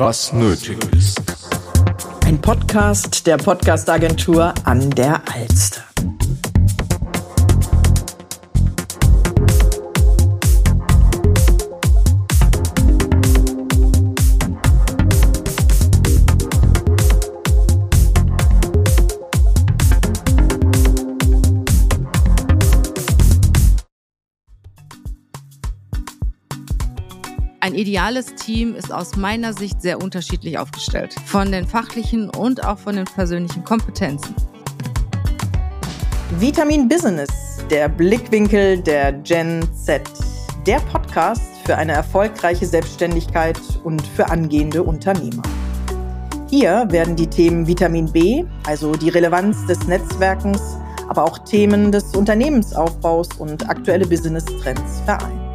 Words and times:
was 0.00 0.32
nötig 0.32 0.78
ist. 0.96 1.20
Ein 2.24 2.40
Podcast 2.40 3.26
der 3.26 3.36
Podcastagentur 3.36 4.54
an 4.64 4.88
der 4.88 5.20
Alster. 5.30 5.89
Ideales 27.80 28.34
Team 28.34 28.74
ist 28.74 28.92
aus 28.92 29.16
meiner 29.16 29.54
Sicht 29.54 29.80
sehr 29.80 30.02
unterschiedlich 30.02 30.58
aufgestellt, 30.58 31.14
von 31.24 31.50
den 31.50 31.66
fachlichen 31.66 32.28
und 32.28 32.62
auch 32.62 32.78
von 32.78 32.96
den 32.96 33.06
persönlichen 33.06 33.64
Kompetenzen. 33.64 34.34
Vitamin 36.38 36.86
Business, 36.88 37.30
der 37.70 37.88
Blickwinkel 37.88 38.82
der 38.82 39.14
Gen 39.14 39.66
Z. 39.74 40.02
Der 40.66 40.78
Podcast 40.80 41.42
für 41.64 41.74
eine 41.74 41.92
erfolgreiche 41.92 42.66
Selbstständigkeit 42.66 43.58
und 43.82 44.06
für 44.08 44.28
angehende 44.28 44.82
Unternehmer. 44.82 45.42
Hier 46.50 46.86
werden 46.90 47.16
die 47.16 47.28
Themen 47.28 47.66
Vitamin 47.66 48.12
B, 48.12 48.44
also 48.66 48.92
die 48.92 49.08
Relevanz 49.08 49.66
des 49.66 49.86
Netzwerkens, 49.86 50.60
aber 51.08 51.24
auch 51.24 51.38
Themen 51.38 51.90
des 51.90 52.14
Unternehmensaufbaus 52.14 53.28
und 53.38 53.70
aktuelle 53.70 54.06
Business-Trends 54.06 55.00
vereint. 55.06 55.49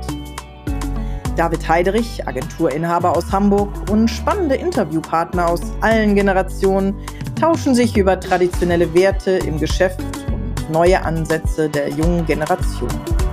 David 1.36 1.68
Heiderich, 1.68 2.26
Agenturinhaber 2.26 3.16
aus 3.16 3.32
Hamburg 3.32 3.70
und 3.90 4.10
spannende 4.10 4.56
Interviewpartner 4.56 5.50
aus 5.50 5.62
allen 5.82 6.16
Generationen 6.16 6.96
tauschen 7.40 7.76
sich 7.76 7.98
über 7.98 8.20
traditionelle 8.20 8.94
Werte 8.94 9.32
im 9.32 9.60
Geschäft 9.60 10.00
und 10.32 10.72
neue 10.72 11.04
Ansätze 11.04 11.70
der 11.70 11.90
jungen 11.90 12.26
Generation 12.26 12.90
aus. 12.90 13.26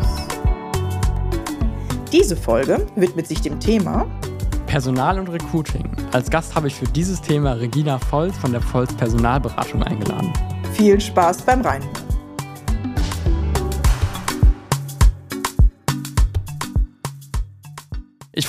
Diese 2.10 2.36
Folge 2.36 2.86
widmet 2.96 3.28
sich 3.28 3.40
dem 3.40 3.60
Thema 3.60 4.06
Personal 4.66 5.18
und 5.18 5.28
Recruiting. 5.28 5.88
Als 6.12 6.30
Gast 6.30 6.54
habe 6.54 6.66
ich 6.66 6.74
für 6.74 6.86
dieses 6.86 7.20
Thema 7.20 7.52
Regina 7.52 7.98
Volz 8.10 8.36
von 8.36 8.52
der 8.52 8.62
Volz 8.62 8.92
Personalberatung 8.94 9.82
eingeladen. 9.82 10.32
Viel 10.72 11.00
Spaß 11.00 11.42
beim 11.42 11.60
Reinhören. 11.60 12.01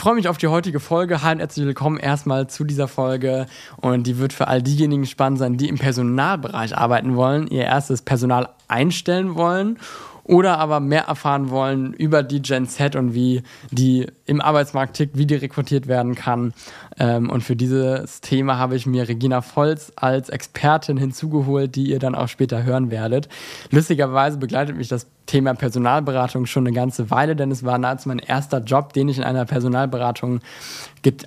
Freue 0.04 0.16
mich 0.16 0.28
auf 0.28 0.38
die 0.38 0.50
heutige 0.50 0.82
Folge. 0.82 1.24
Hi 1.24 1.32
und 1.32 1.40
herzlich 1.40 1.66
willkommen 1.66 1.98
erstmal 1.98 2.48
zu 2.48 2.66
dieser 2.66 2.90
Folge. 2.90 3.46
Und 3.78 4.06
die 4.06 4.18
wird 4.18 4.34
für 4.34 4.50
all 4.50 4.62
diejenigen 4.62 5.06
spannend 5.06 5.40
sein, 5.40 5.56
die 5.56 5.70
im 5.70 5.78
Personalbereich 5.78 6.78
arbeiten 6.78 7.16
wollen, 7.16 7.48
ihr 7.48 7.64
erstes 7.64 8.02
Personal 8.02 8.50
einstellen 8.68 9.36
wollen 9.36 9.80
oder 10.26 10.58
aber 10.58 10.82
mehr 10.82 11.04
erfahren 11.04 11.50
wollen 11.50 11.94
über 11.94 12.22
die 12.22 12.42
Gen 12.42 12.68
Z 12.68 12.98
und 12.98 13.14
wie 13.14 13.44
die 13.72 14.08
im 14.26 14.42
Arbeitsmarkt 14.42 14.98
tickt, 14.98 15.18
wie 15.18 15.26
die 15.26 15.36
rekrutiert 15.36 15.88
werden 15.88 16.16
kann. 16.16 16.54
Ähm, 17.00 17.30
und 17.30 17.42
für 17.42 17.56
dieses 17.56 18.22
Thema 18.22 18.58
habe 18.58 18.76
ich 18.76 18.86
mir 18.86 19.08
Regina 19.08 19.42
Volz 19.42 19.92
als 19.96 20.30
Expertin 20.30 20.98
hinzugeholt, 20.98 21.76
die 21.76 21.90
ihr 21.90 22.00
dann 22.00 22.16
auch 22.16 22.28
später 22.28 22.64
hören 22.64 22.92
werdet. 22.92 23.30
Lustigerweise 23.72 24.38
begleitet 24.38 24.76
mich 24.78 24.88
das 24.88 25.08
Thema 25.26 25.54
Personalberatung 25.54 26.46
schon 26.46 26.68
eine 26.68 26.76
ganze 26.76 27.10
Weile, 27.10 27.36
denn 27.36 27.50
es 27.50 27.64
war 27.64 27.78
nahezu 27.78 28.10
mein 28.10 28.20
erster 28.20 28.60
Job, 28.60 28.92
den 28.94 29.08
ich 29.08 29.18
in 29.18 29.24
einer 29.24 29.46
Personalberatung 29.46 30.42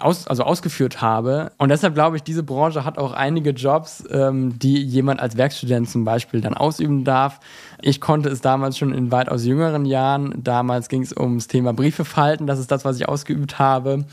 aus, 0.01 0.27
also 0.27 0.45
ausgeführt 0.45 1.01
habe. 1.01 1.51
Und 1.59 1.71
deshalb 1.71 1.95
glaube 1.95 2.17
ich, 2.17 2.23
diese 2.23 2.43
Branche 2.43 2.85
hat 2.85 2.99
auch 2.99 3.13
einige 3.13 3.51
Jobs, 3.51 4.05
ähm, 4.11 4.59
die 4.59 4.83
jemand 4.83 5.21
als 5.21 5.37
Werkstudent 5.37 5.89
zum 5.89 6.05
Beispiel 6.05 6.41
dann 6.41 6.55
ausüben 6.55 7.05
darf. 7.05 7.41
Ich 7.81 8.01
konnte 8.01 8.29
es 8.29 8.41
damals 8.41 8.77
schon 8.77 8.93
in 8.93 9.11
weitaus 9.11 9.45
jüngeren 9.45 9.87
Jahren. 9.87 10.35
Damals 10.43 10.89
ging 10.89 11.03
es 11.03 11.17
ums 11.17 11.47
Thema 11.47 11.73
Briefe 11.73 12.05
falten. 12.05 12.47
Das 12.47 12.59
ist 12.59 12.71
das, 12.71 12.85
was 12.85 12.97
ich 12.97 13.09
ausgeübt 13.09 13.59
habe. 13.59 14.05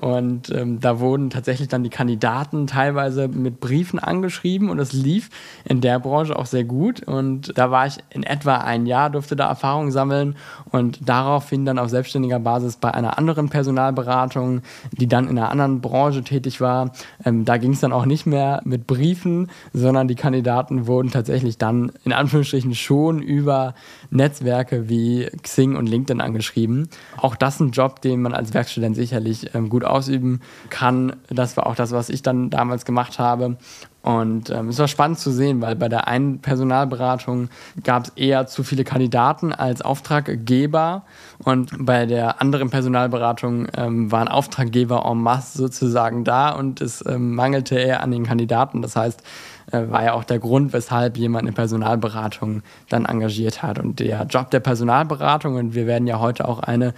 Und 0.00 0.50
ähm, 0.50 0.78
da 0.78 1.00
wurden 1.00 1.28
tatsächlich 1.28 1.66
dann 1.66 1.82
die 1.82 1.90
Kandidaten 1.90 2.68
teilweise 2.68 3.26
mit 3.26 3.58
Briefen 3.58 3.98
angeschrieben 3.98 4.70
und 4.70 4.78
es 4.78 4.92
lief 4.92 5.28
in 5.64 5.80
der 5.80 5.98
Branche 5.98 6.36
auch 6.36 6.46
sehr 6.46 6.62
gut. 6.62 7.02
Und 7.02 7.58
da 7.58 7.72
war 7.72 7.86
ich 7.88 7.96
in 8.10 8.22
etwa 8.22 8.58
ein 8.58 8.86
Jahr, 8.86 9.10
durfte 9.10 9.34
da 9.34 9.48
Erfahrung 9.48 9.90
sammeln 9.90 10.36
und 10.70 11.08
daraufhin 11.08 11.64
dann 11.64 11.80
auf 11.80 11.90
selbstständiger 11.90 12.38
Basis 12.38 12.76
bei 12.76 12.94
einer 12.94 13.18
anderen 13.18 13.48
Personalberatung, 13.48 14.62
die 14.92 15.08
dann 15.08 15.26
in 15.26 15.36
einer 15.36 15.50
anderen 15.50 15.80
Branche 15.80 16.22
tätig 16.22 16.60
war. 16.60 16.92
Ähm, 17.24 17.44
da 17.44 17.56
ging 17.56 17.72
es 17.72 17.80
dann 17.80 17.92
auch 17.92 18.06
nicht 18.06 18.24
mehr 18.24 18.60
mit 18.64 18.86
Briefen, 18.86 19.50
sondern 19.72 20.06
die 20.06 20.14
Kandidaten 20.14 20.86
wurden 20.86 21.10
tatsächlich 21.10 21.58
dann 21.58 21.90
in 22.04 22.12
Anführungsstrichen 22.12 22.76
schon 22.76 23.20
über 23.20 23.74
Netzwerke 24.10 24.88
wie 24.88 25.28
Xing 25.42 25.74
und 25.74 25.88
LinkedIn 25.88 26.20
angeschrieben. 26.20 26.88
Auch 27.16 27.34
das 27.34 27.58
ein 27.58 27.72
Job, 27.72 28.00
den 28.00 28.22
man 28.22 28.32
als 28.32 28.54
Werkstudent 28.54 28.94
sicherlich 28.94 29.56
ähm, 29.56 29.68
gut 29.68 29.87
ausüben 29.88 30.40
kann. 30.70 31.16
Das 31.28 31.56
war 31.56 31.66
auch 31.66 31.74
das, 31.74 31.92
was 31.92 32.08
ich 32.08 32.22
dann 32.22 32.50
damals 32.50 32.84
gemacht 32.84 33.18
habe. 33.18 33.56
Und 34.02 34.48
ähm, 34.50 34.68
es 34.68 34.78
war 34.78 34.88
spannend 34.88 35.18
zu 35.18 35.30
sehen, 35.30 35.60
weil 35.60 35.76
bei 35.76 35.88
der 35.88 36.08
einen 36.08 36.38
Personalberatung 36.38 37.50
gab 37.82 38.04
es 38.04 38.10
eher 38.10 38.46
zu 38.46 38.62
viele 38.62 38.84
Kandidaten 38.84 39.52
als 39.52 39.82
Auftraggeber 39.82 41.02
und 41.44 41.84
bei 41.84 42.06
der 42.06 42.40
anderen 42.40 42.70
Personalberatung 42.70 43.66
ähm, 43.76 44.10
waren 44.10 44.28
Auftraggeber 44.28 45.04
en 45.04 45.18
masse 45.18 45.58
sozusagen 45.58 46.24
da 46.24 46.50
und 46.50 46.80
es 46.80 47.04
ähm, 47.06 47.34
mangelte 47.34 47.76
eher 47.76 48.02
an 48.02 48.10
den 48.10 48.24
Kandidaten. 48.24 48.82
Das 48.82 48.96
heißt, 48.96 49.22
war 49.70 50.04
ja 50.04 50.12
auch 50.14 50.24
der 50.24 50.38
Grund, 50.38 50.72
weshalb 50.72 51.16
jemand 51.16 51.46
eine 51.46 51.52
Personalberatung 51.52 52.62
dann 52.88 53.04
engagiert 53.04 53.62
hat. 53.62 53.78
Und 53.78 54.00
der 54.00 54.24
Job 54.24 54.50
der 54.50 54.60
Personalberatung, 54.60 55.56
und 55.56 55.74
wir 55.74 55.86
werden 55.86 56.06
ja 56.06 56.20
heute 56.20 56.48
auch 56.48 56.60
eine 56.60 56.94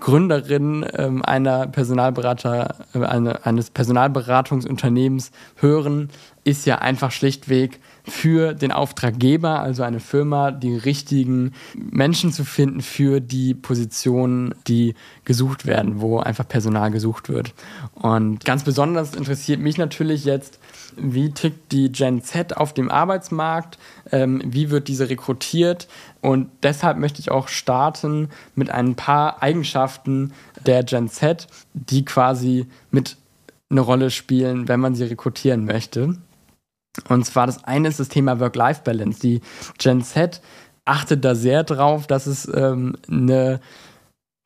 Gründerin 0.00 0.86
ähm, 0.94 1.22
einer 1.24 1.66
Personalberater, 1.66 2.74
äh, 2.94 3.04
eine, 3.04 3.44
eines 3.44 3.70
Personalberatungsunternehmens 3.70 5.30
hören, 5.56 6.10
ist 6.44 6.64
ja 6.64 6.78
einfach 6.78 7.10
schlichtweg 7.10 7.80
für 8.04 8.54
den 8.54 8.70
Auftraggeber, 8.70 9.60
also 9.60 9.82
eine 9.82 9.98
Firma, 9.98 10.52
die 10.52 10.76
richtigen 10.76 11.52
Menschen 11.74 12.32
zu 12.32 12.44
finden 12.44 12.80
für 12.80 13.20
die 13.20 13.52
Positionen, 13.52 14.54
die 14.68 14.94
gesucht 15.24 15.66
werden, 15.66 16.00
wo 16.00 16.20
einfach 16.20 16.46
Personal 16.46 16.92
gesucht 16.92 17.28
wird. 17.28 17.52
Und 17.94 18.44
ganz 18.44 18.62
besonders 18.62 19.16
interessiert 19.16 19.60
mich 19.60 19.76
natürlich 19.76 20.24
jetzt, 20.24 20.60
wie 20.96 21.30
tickt 21.30 21.72
die 21.72 21.92
Gen 21.92 22.22
Z 22.22 22.56
auf 22.56 22.74
dem 22.74 22.90
Arbeitsmarkt, 22.90 23.78
ähm, 24.12 24.42
wie 24.44 24.70
wird 24.70 24.88
diese 24.88 25.08
rekrutiert 25.08 25.88
und 26.20 26.50
deshalb 26.62 26.98
möchte 26.98 27.20
ich 27.20 27.30
auch 27.30 27.48
starten 27.48 28.30
mit 28.54 28.70
ein 28.70 28.96
paar 28.96 29.42
Eigenschaften 29.42 30.32
der 30.64 30.82
Gen 30.82 31.08
Z, 31.08 31.46
die 31.74 32.04
quasi 32.04 32.66
mit 32.90 33.16
eine 33.70 33.80
Rolle 33.80 34.10
spielen, 34.10 34.68
wenn 34.68 34.80
man 34.80 34.94
sie 34.94 35.04
rekrutieren 35.04 35.64
möchte. 35.64 36.16
Und 37.08 37.26
zwar 37.26 37.46
das 37.46 37.64
eine 37.64 37.88
ist 37.88 38.00
das 38.00 38.08
Thema 38.08 38.40
Work-Life-Balance. 38.40 39.20
Die 39.20 39.40
Gen 39.78 40.02
Z 40.02 40.40
achtet 40.84 41.24
da 41.24 41.34
sehr 41.34 41.64
drauf, 41.64 42.06
dass 42.06 42.26
es 42.26 42.50
ähm, 42.52 42.96
eine 43.10 43.60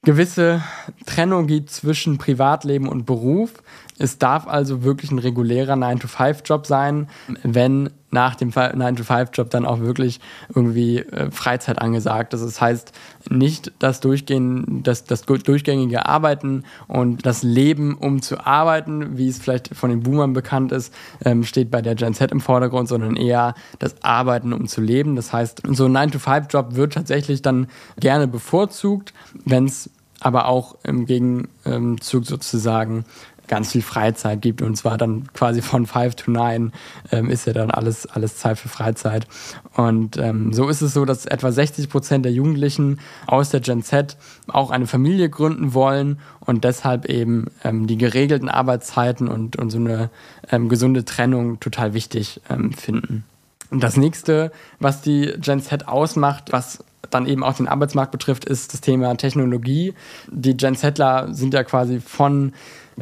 gewisse 0.03 0.63
Trennung 1.07 1.47
gibt 1.47 1.71
zwischen 1.71 2.19
Privatleben 2.19 2.89
und 2.89 3.05
Beruf. 3.05 3.63
Es 4.01 4.17
darf 4.17 4.47
also 4.49 4.83
wirklich 4.83 5.11
ein 5.11 5.19
regulärer 5.19 5.75
9-to-5-Job 5.75 6.67
sein, 6.67 7.09
wenn 7.43 7.91
nach 8.11 8.35
dem 8.35 8.51
9-to-5-Job 8.51 9.51
dann 9.51 9.67
auch 9.67 9.81
wirklich 9.81 10.21
irgendwie 10.55 10.99
äh, 10.99 11.31
Freizeit 11.31 11.81
angesagt 11.81 12.35
ist. 12.35 12.43
Das 12.43 12.61
heißt 12.61 12.93
nicht 13.29 13.73
das, 13.79 14.01
Durchgehen, 14.01 14.83
das, 14.83 15.05
das 15.05 15.23
durchgängige 15.23 16.07
Arbeiten 16.07 16.65
und 16.89 17.27
das 17.27 17.43
Leben, 17.43 17.95
um 17.95 18.23
zu 18.23 18.45
arbeiten, 18.45 19.19
wie 19.19 19.29
es 19.29 19.39
vielleicht 19.39 19.77
von 19.77 19.91
den 19.91 20.03
Boomern 20.03 20.33
bekannt 20.33 20.73
ist, 20.73 20.95
ähm, 21.25 21.45
steht 21.45 21.71
bei 21.71 21.83
der 21.83 21.95
Gen 21.95 22.15
Z 22.15 22.33
im 22.33 22.41
Vordergrund, 22.41 22.89
sondern 22.89 23.17
eher 23.17 23.55
das 23.79 24.03
Arbeiten, 24.03 24.55
um 24.55 24.67
zu 24.67 24.81
leben. 24.81 25.15
Das 25.15 25.33
heißt, 25.33 25.63
so 25.69 25.85
ein 25.85 25.97
9-to-5-Job 25.97 26.75
wird 26.75 26.95
tatsächlich 26.95 27.43
dann 27.43 27.69
gerne 27.99 28.27
bevorzugt, 28.27 29.13
wenn 29.45 29.67
es 29.67 29.91
aber 30.21 30.47
auch 30.47 30.77
im 30.85 31.07
Gegenzug 31.07 32.27
sozusagen 32.27 33.05
ganz 33.51 33.73
viel 33.73 33.83
Freizeit 33.83 34.41
gibt 34.41 34.63
und 34.63 34.77
zwar 34.77 34.97
dann 34.97 35.25
quasi 35.35 35.61
von 35.61 35.85
5 35.85 36.15
to 36.15 36.31
9 36.31 36.73
ähm, 37.11 37.29
ist 37.29 37.47
ja 37.47 37.53
dann 37.53 37.71
alles, 37.73 38.07
alles 38.07 38.37
Zeit 38.37 38.59
für 38.59 38.69
Freizeit. 38.69 39.27
Und 39.75 40.17
ähm, 40.19 40.53
so 40.53 40.69
ist 40.69 40.83
es 40.83 40.95
so, 40.95 41.05
dass 41.05 41.27
etwa 41.27 41.51
60 41.51 41.91
Prozent 41.91 42.25
der 42.25 42.33
Jugendlichen 42.33 43.01
aus 43.27 43.51
der 43.51 43.59
Gen 43.59 43.83
Z 43.83 44.17
auch 44.47 44.71
eine 44.71 44.87
Familie 44.87 45.29
gründen 45.29 45.75
wollen 45.75 46.21
und 46.39 46.63
deshalb 46.63 47.07
eben 47.07 47.47
ähm, 47.65 47.89
die 47.89 47.99
geregelten 47.99 48.49
Arbeitszeiten 48.49 49.27
und, 49.27 49.57
und 49.57 49.71
so 49.71 49.79
eine 49.79 50.11
ähm, 50.51 50.69
gesunde 50.69 51.05
Trennung 51.05 51.59
total 51.59 51.93
wichtig 51.93 52.41
ähm, 52.49 52.73
finden. 52.73 53.25
Und 53.71 53.83
das 53.83 53.97
nächste, 53.97 54.53
was 54.79 55.03
die 55.03 55.35
Gen 55.41 55.61
Z 55.61 55.89
ausmacht, 55.89 56.53
was 56.53 56.85
dann 57.09 57.27
eben 57.27 57.43
auch 57.43 57.55
den 57.55 57.69
Arbeitsmarkt 57.69 58.13
betrifft, 58.13 58.45
ist 58.45 58.73
das 58.73 58.81
Thema 58.81 59.15
Technologie. 59.17 59.95
Die 60.31 60.57
Gen 60.57 60.77
Zler 60.77 61.29
sind 61.33 61.55
ja 61.55 61.65
quasi 61.65 62.01
von 62.01 62.53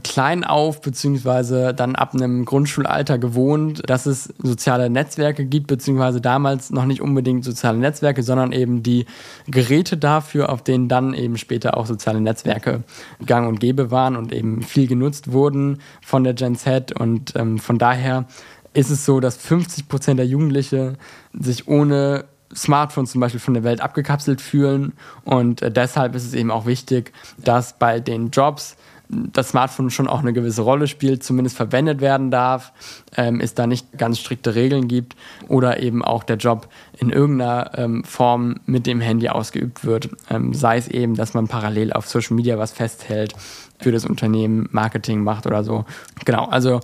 klein 0.02 0.44
auf, 0.44 0.80
beziehungsweise 0.80 1.74
dann 1.74 1.96
ab 1.96 2.14
einem 2.14 2.44
Grundschulalter 2.44 3.18
gewohnt, 3.18 3.82
dass 3.88 4.06
es 4.06 4.32
soziale 4.42 4.90
Netzwerke 4.90 5.44
gibt, 5.44 5.66
beziehungsweise 5.66 6.20
damals 6.20 6.70
noch 6.70 6.84
nicht 6.84 7.00
unbedingt 7.00 7.44
soziale 7.44 7.78
Netzwerke, 7.78 8.22
sondern 8.22 8.52
eben 8.52 8.82
die 8.82 9.06
Geräte 9.46 9.96
dafür, 9.96 10.50
auf 10.50 10.62
denen 10.62 10.88
dann 10.88 11.14
eben 11.14 11.36
später 11.36 11.76
auch 11.76 11.86
soziale 11.86 12.20
Netzwerke 12.20 12.84
gang 13.24 13.48
und 13.48 13.60
gäbe 13.60 13.90
waren 13.90 14.16
und 14.16 14.32
eben 14.32 14.62
viel 14.62 14.86
genutzt 14.86 15.32
wurden 15.32 15.78
von 16.00 16.24
der 16.24 16.34
Gen 16.34 16.56
Z. 16.56 16.92
Und 16.92 17.34
ähm, 17.36 17.58
von 17.58 17.78
daher 17.78 18.26
ist 18.74 18.90
es 18.90 19.04
so, 19.04 19.20
dass 19.20 19.36
50 19.36 19.88
Prozent 19.88 20.18
der 20.18 20.26
Jugendliche 20.26 20.94
sich 21.32 21.66
ohne 21.66 22.24
Smartphone 22.54 23.06
zum 23.06 23.20
Beispiel 23.20 23.40
von 23.40 23.54
der 23.54 23.64
Welt 23.64 23.80
abgekapselt 23.80 24.40
fühlen. 24.40 24.92
Und 25.24 25.62
äh, 25.62 25.70
deshalb 25.70 26.14
ist 26.14 26.24
es 26.24 26.34
eben 26.34 26.50
auch 26.50 26.66
wichtig, 26.66 27.12
dass 27.38 27.78
bei 27.78 28.00
den 28.00 28.30
Jobs 28.30 28.76
das 29.08 29.50
Smartphone 29.50 29.90
schon 29.90 30.06
auch 30.06 30.20
eine 30.20 30.32
gewisse 30.32 30.62
Rolle 30.62 30.86
spielt, 30.86 31.22
zumindest 31.22 31.56
verwendet 31.56 32.00
werden 32.00 32.30
darf, 32.30 32.72
ähm, 33.16 33.40
es 33.40 33.54
da 33.54 33.66
nicht 33.66 33.96
ganz 33.96 34.18
strikte 34.18 34.54
Regeln 34.54 34.86
gibt 34.86 35.16
oder 35.48 35.80
eben 35.82 36.04
auch 36.04 36.24
der 36.24 36.36
Job 36.36 36.68
in 36.98 37.10
irgendeiner 37.10 37.70
ähm, 37.78 38.04
Form 38.04 38.60
mit 38.66 38.86
dem 38.86 39.00
Handy 39.00 39.28
ausgeübt 39.28 39.84
wird. 39.84 40.10
Ähm, 40.28 40.52
sei 40.52 40.76
es 40.76 40.88
eben, 40.88 41.14
dass 41.14 41.34
man 41.34 41.48
parallel 41.48 41.92
auf 41.92 42.06
Social 42.06 42.36
Media 42.36 42.58
was 42.58 42.72
festhält, 42.72 43.34
für 43.80 43.92
das 43.92 44.04
Unternehmen 44.04 44.68
Marketing 44.72 45.22
macht 45.22 45.46
oder 45.46 45.64
so. 45.64 45.84
Genau, 46.24 46.46
also 46.46 46.80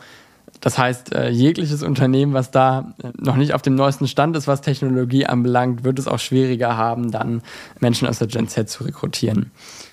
das 0.61 0.79
heißt, 0.79 1.15
äh, 1.15 1.29
jegliches 1.31 1.83
Unternehmen, 1.83 2.33
was 2.33 2.51
da 2.51 2.95
äh, 3.03 3.11
noch 3.19 3.37
nicht 3.37 3.55
auf 3.55 3.63
dem 3.63 3.75
neuesten 3.75 4.09
Stand 4.09 4.37
ist, 4.37 4.47
was 4.47 4.61
Technologie 4.61 5.27
anbelangt, 5.27 5.85
wird 5.85 5.99
es 5.99 6.09
auch 6.09 6.19
schwieriger 6.19 6.77
haben, 6.77 7.11
dann 7.11 7.43
Menschen 7.81 8.09
aus 8.09 8.19
der 8.19 8.29
Gen 8.29 8.49
Z 8.49 8.69
zu 8.69 8.85
rekrutieren. 8.85 9.51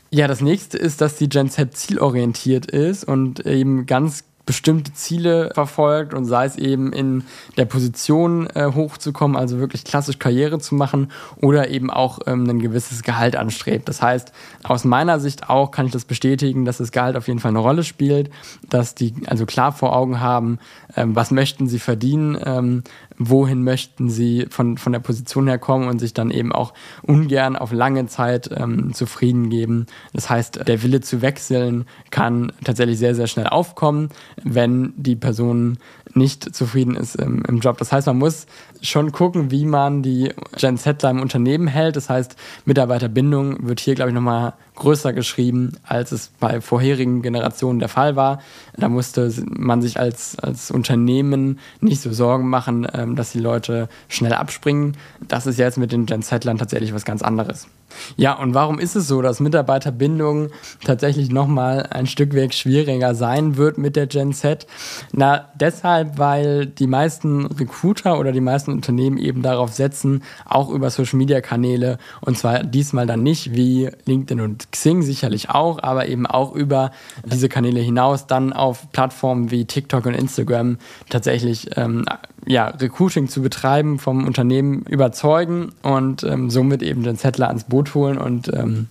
Ja, 0.09 0.27
das 0.27 0.41
nächste 0.41 0.77
ist, 0.77 0.99
dass 0.99 1.15
die 1.15 1.29
Gen 1.29 1.49
Z 1.49 1.75
zielorientiert 1.75 2.65
ist 2.65 3.05
und 3.05 3.45
eben 3.45 3.85
ganz 3.85 4.25
bestimmte 4.51 4.94
Ziele 4.94 5.50
verfolgt 5.53 6.13
und 6.13 6.25
sei 6.25 6.44
es 6.44 6.57
eben 6.57 6.92
in 6.92 7.24
der 7.56 7.63
Position 7.63 8.48
äh, 8.48 8.65
hochzukommen, 8.75 9.38
also 9.38 9.59
wirklich 9.59 9.86
klassisch 9.86 10.19
Karriere 10.19 10.59
zu 10.59 10.75
machen 10.75 11.09
oder 11.38 11.69
eben 11.69 11.89
auch 11.89 12.19
ähm, 12.27 12.50
ein 12.50 12.59
gewisses 12.59 13.01
Gehalt 13.01 13.38
anstrebt. 13.38 13.88
Das 13.88 14.01
heißt, 14.01 14.33
aus 14.63 14.83
meiner 14.83 15.21
Sicht 15.21 15.50
auch 15.50 15.71
kann 15.71 15.86
ich 15.86 15.94
das 15.94 16.03
bestätigen, 16.03 16.65
dass 16.65 16.80
das 16.80 16.92
Gehalt 16.92 17.15
auf 17.15 17.30
jeden 17.30 17.39
Fall 17.39 17.51
eine 17.51 17.59
Rolle 17.59 17.86
spielt, 17.86 18.30
dass 18.69 18.94
die 18.94 19.13
also 19.25 19.45
klar 19.45 19.71
vor 19.71 19.95
Augen 19.95 20.19
haben, 20.19 20.59
ähm, 20.97 21.15
was 21.15 21.31
möchten 21.31 21.69
sie 21.69 21.80
verdienen, 21.80 22.38
ähm, 22.44 22.83
wohin 23.18 23.63
möchten 23.63 24.09
sie 24.09 24.47
von, 24.50 24.77
von 24.77 24.92
der 24.92 25.00
Position 25.00 25.47
her 25.47 25.59
kommen 25.59 25.88
und 25.88 26.00
sich 26.00 26.13
dann 26.13 26.30
eben 26.30 26.51
auch 26.51 26.74
ungern 27.04 27.56
auf 27.56 27.71
lange 27.71 28.07
Zeit 28.07 28.50
ähm, 28.54 28.94
zufrieden 28.94 29.50
geben. 29.50 29.86
Das 30.12 30.30
heißt, 30.30 30.68
der 30.68 30.83
Wille 30.83 31.00
zu 31.00 31.21
wechseln 31.21 31.86
kann 32.09 32.51
tatsächlich 32.63 32.97
sehr, 32.97 33.15
sehr 33.15 33.27
schnell 33.27 33.47
aufkommen, 33.47 34.09
wenn 34.43 34.93
die 34.95 35.15
Person 35.15 35.77
nicht 36.15 36.55
zufrieden 36.55 36.95
ist 36.95 37.15
im, 37.15 37.43
im 37.47 37.59
Job. 37.59 37.77
Das 37.77 37.91
heißt, 37.91 38.07
man 38.07 38.17
muss 38.17 38.45
schon 38.81 39.11
gucken, 39.11 39.51
wie 39.51 39.65
man 39.65 40.01
die 40.01 40.33
Gen 40.57 40.77
Z 40.77 41.03
im 41.03 41.21
Unternehmen 41.21 41.67
hält. 41.67 41.95
Das 41.95 42.09
heißt, 42.09 42.35
Mitarbeiterbindung 42.65 43.67
wird 43.67 43.79
hier, 43.79 43.95
glaube 43.95 44.11
ich, 44.11 44.15
nochmal 44.15 44.53
größer 44.75 45.13
geschrieben, 45.13 45.73
als 45.83 46.11
es 46.11 46.31
bei 46.39 46.59
vorherigen 46.59 47.21
Generationen 47.21 47.79
der 47.79 47.89
Fall 47.89 48.15
war. 48.15 48.39
Da 48.77 48.89
musste 48.89 49.31
man 49.45 49.81
sich 49.81 49.99
als, 49.99 50.39
als 50.39 50.71
Unternehmen 50.71 51.59
nicht 51.81 52.01
so 52.01 52.11
Sorgen 52.11 52.49
machen, 52.49 52.87
ähm, 52.93 53.15
dass 53.15 53.31
die 53.31 53.39
Leute 53.39 53.89
schnell 54.07 54.33
abspringen. 54.33 54.97
Das 55.27 55.45
ist 55.45 55.59
jetzt 55.59 55.77
mit 55.77 55.91
den 55.91 56.05
Gen 56.05 56.23
Z-Lern 56.23 56.57
tatsächlich 56.57 56.93
was 56.93 57.05
ganz 57.05 57.21
anderes. 57.21 57.67
Ja, 58.15 58.33
und 58.33 58.53
warum 58.53 58.79
ist 58.79 58.95
es 58.95 59.07
so, 59.07 59.21
dass 59.21 59.39
Mitarbeiterbindung 59.39 60.49
tatsächlich 60.83 61.29
nochmal 61.29 61.87
ein 61.89 62.07
Stück 62.07 62.35
weit 62.35 62.55
schwieriger 62.55 63.15
sein 63.15 63.57
wird 63.57 63.77
mit 63.77 63.95
der 63.95 64.07
Gen 64.07 64.33
Z? 64.33 64.65
Na, 65.11 65.49
deshalb, 65.59 66.00
weil 66.15 66.65
die 66.65 66.88
meisten 66.88 67.45
Recruiter 67.45 68.19
oder 68.19 68.31
die 68.31 68.42
meisten 68.42 68.71
Unternehmen 68.71 69.18
eben 69.18 69.42
darauf 69.42 69.74
setzen, 69.74 70.24
auch 70.45 70.69
über 70.69 70.89
Social 70.89 71.18
Media 71.18 71.42
Kanäle, 71.42 71.98
und 72.21 72.38
zwar 72.38 72.63
diesmal 72.63 73.07
dann 73.07 73.24
nicht 73.24 73.56
wie 73.56 73.89
LinkedIn 74.06 74.42
und 74.42 74.71
Xing 74.71 75.01
sicherlich 75.01 75.50
auch, 75.50 75.81
aber 75.81 76.07
eben 76.07 76.25
auch 76.25 76.53
über 76.53 76.92
diese 77.25 77.50
Kanäle 77.50 77.80
hinaus 77.80 78.27
dann 78.27 78.53
auf 78.53 78.92
Plattformen 78.92 79.51
wie 79.51 79.65
TikTok 79.65 80.06
und 80.06 80.13
Instagram 80.13 80.77
tatsächlich 81.09 81.69
ähm, 81.77 82.06
ja, 82.45 82.68
Recruiting 82.68 83.27
zu 83.27 83.42
betreiben, 83.42 84.00
vom 84.00 84.25
Unternehmen 84.25 84.83
überzeugen 84.83 85.71
und 85.83 86.24
ähm, 86.24 86.50
somit 86.50 86.81
eben 86.81 87.04
den 87.04 87.18
Zettler 87.18 87.47
ans 87.47 87.65
Boot 87.65 87.94
holen 87.94 88.18
und 88.18 88.51
ähm, 88.54 88.88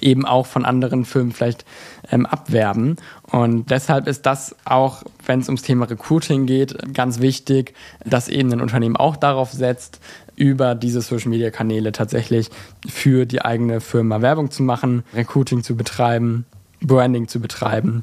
eben 0.00 0.26
auch 0.26 0.46
von 0.46 0.64
anderen 0.64 1.04
Firmen 1.04 1.32
vielleicht 1.32 1.64
ähm, 2.10 2.26
abwerben. 2.26 2.96
Und 3.30 3.70
deshalb 3.70 4.06
ist 4.06 4.26
das 4.26 4.54
auch, 4.64 5.02
wenn 5.26 5.40
es 5.40 5.48
ums 5.48 5.62
Thema 5.62 5.88
Recruiting 5.88 6.46
geht, 6.46 6.94
ganz 6.94 7.20
wichtig, 7.20 7.74
dass 8.04 8.28
eben 8.28 8.52
ein 8.52 8.60
Unternehmen 8.60 8.96
auch 8.96 9.16
darauf 9.16 9.52
setzt, 9.52 10.00
über 10.36 10.74
diese 10.74 11.02
Social-Media-Kanäle 11.02 11.92
tatsächlich 11.92 12.50
für 12.88 13.26
die 13.26 13.42
eigene 13.42 13.80
Firma 13.80 14.22
Werbung 14.22 14.50
zu 14.50 14.62
machen, 14.62 15.04
Recruiting 15.14 15.62
zu 15.62 15.76
betreiben, 15.76 16.46
Branding 16.80 17.28
zu 17.28 17.40
betreiben 17.40 18.02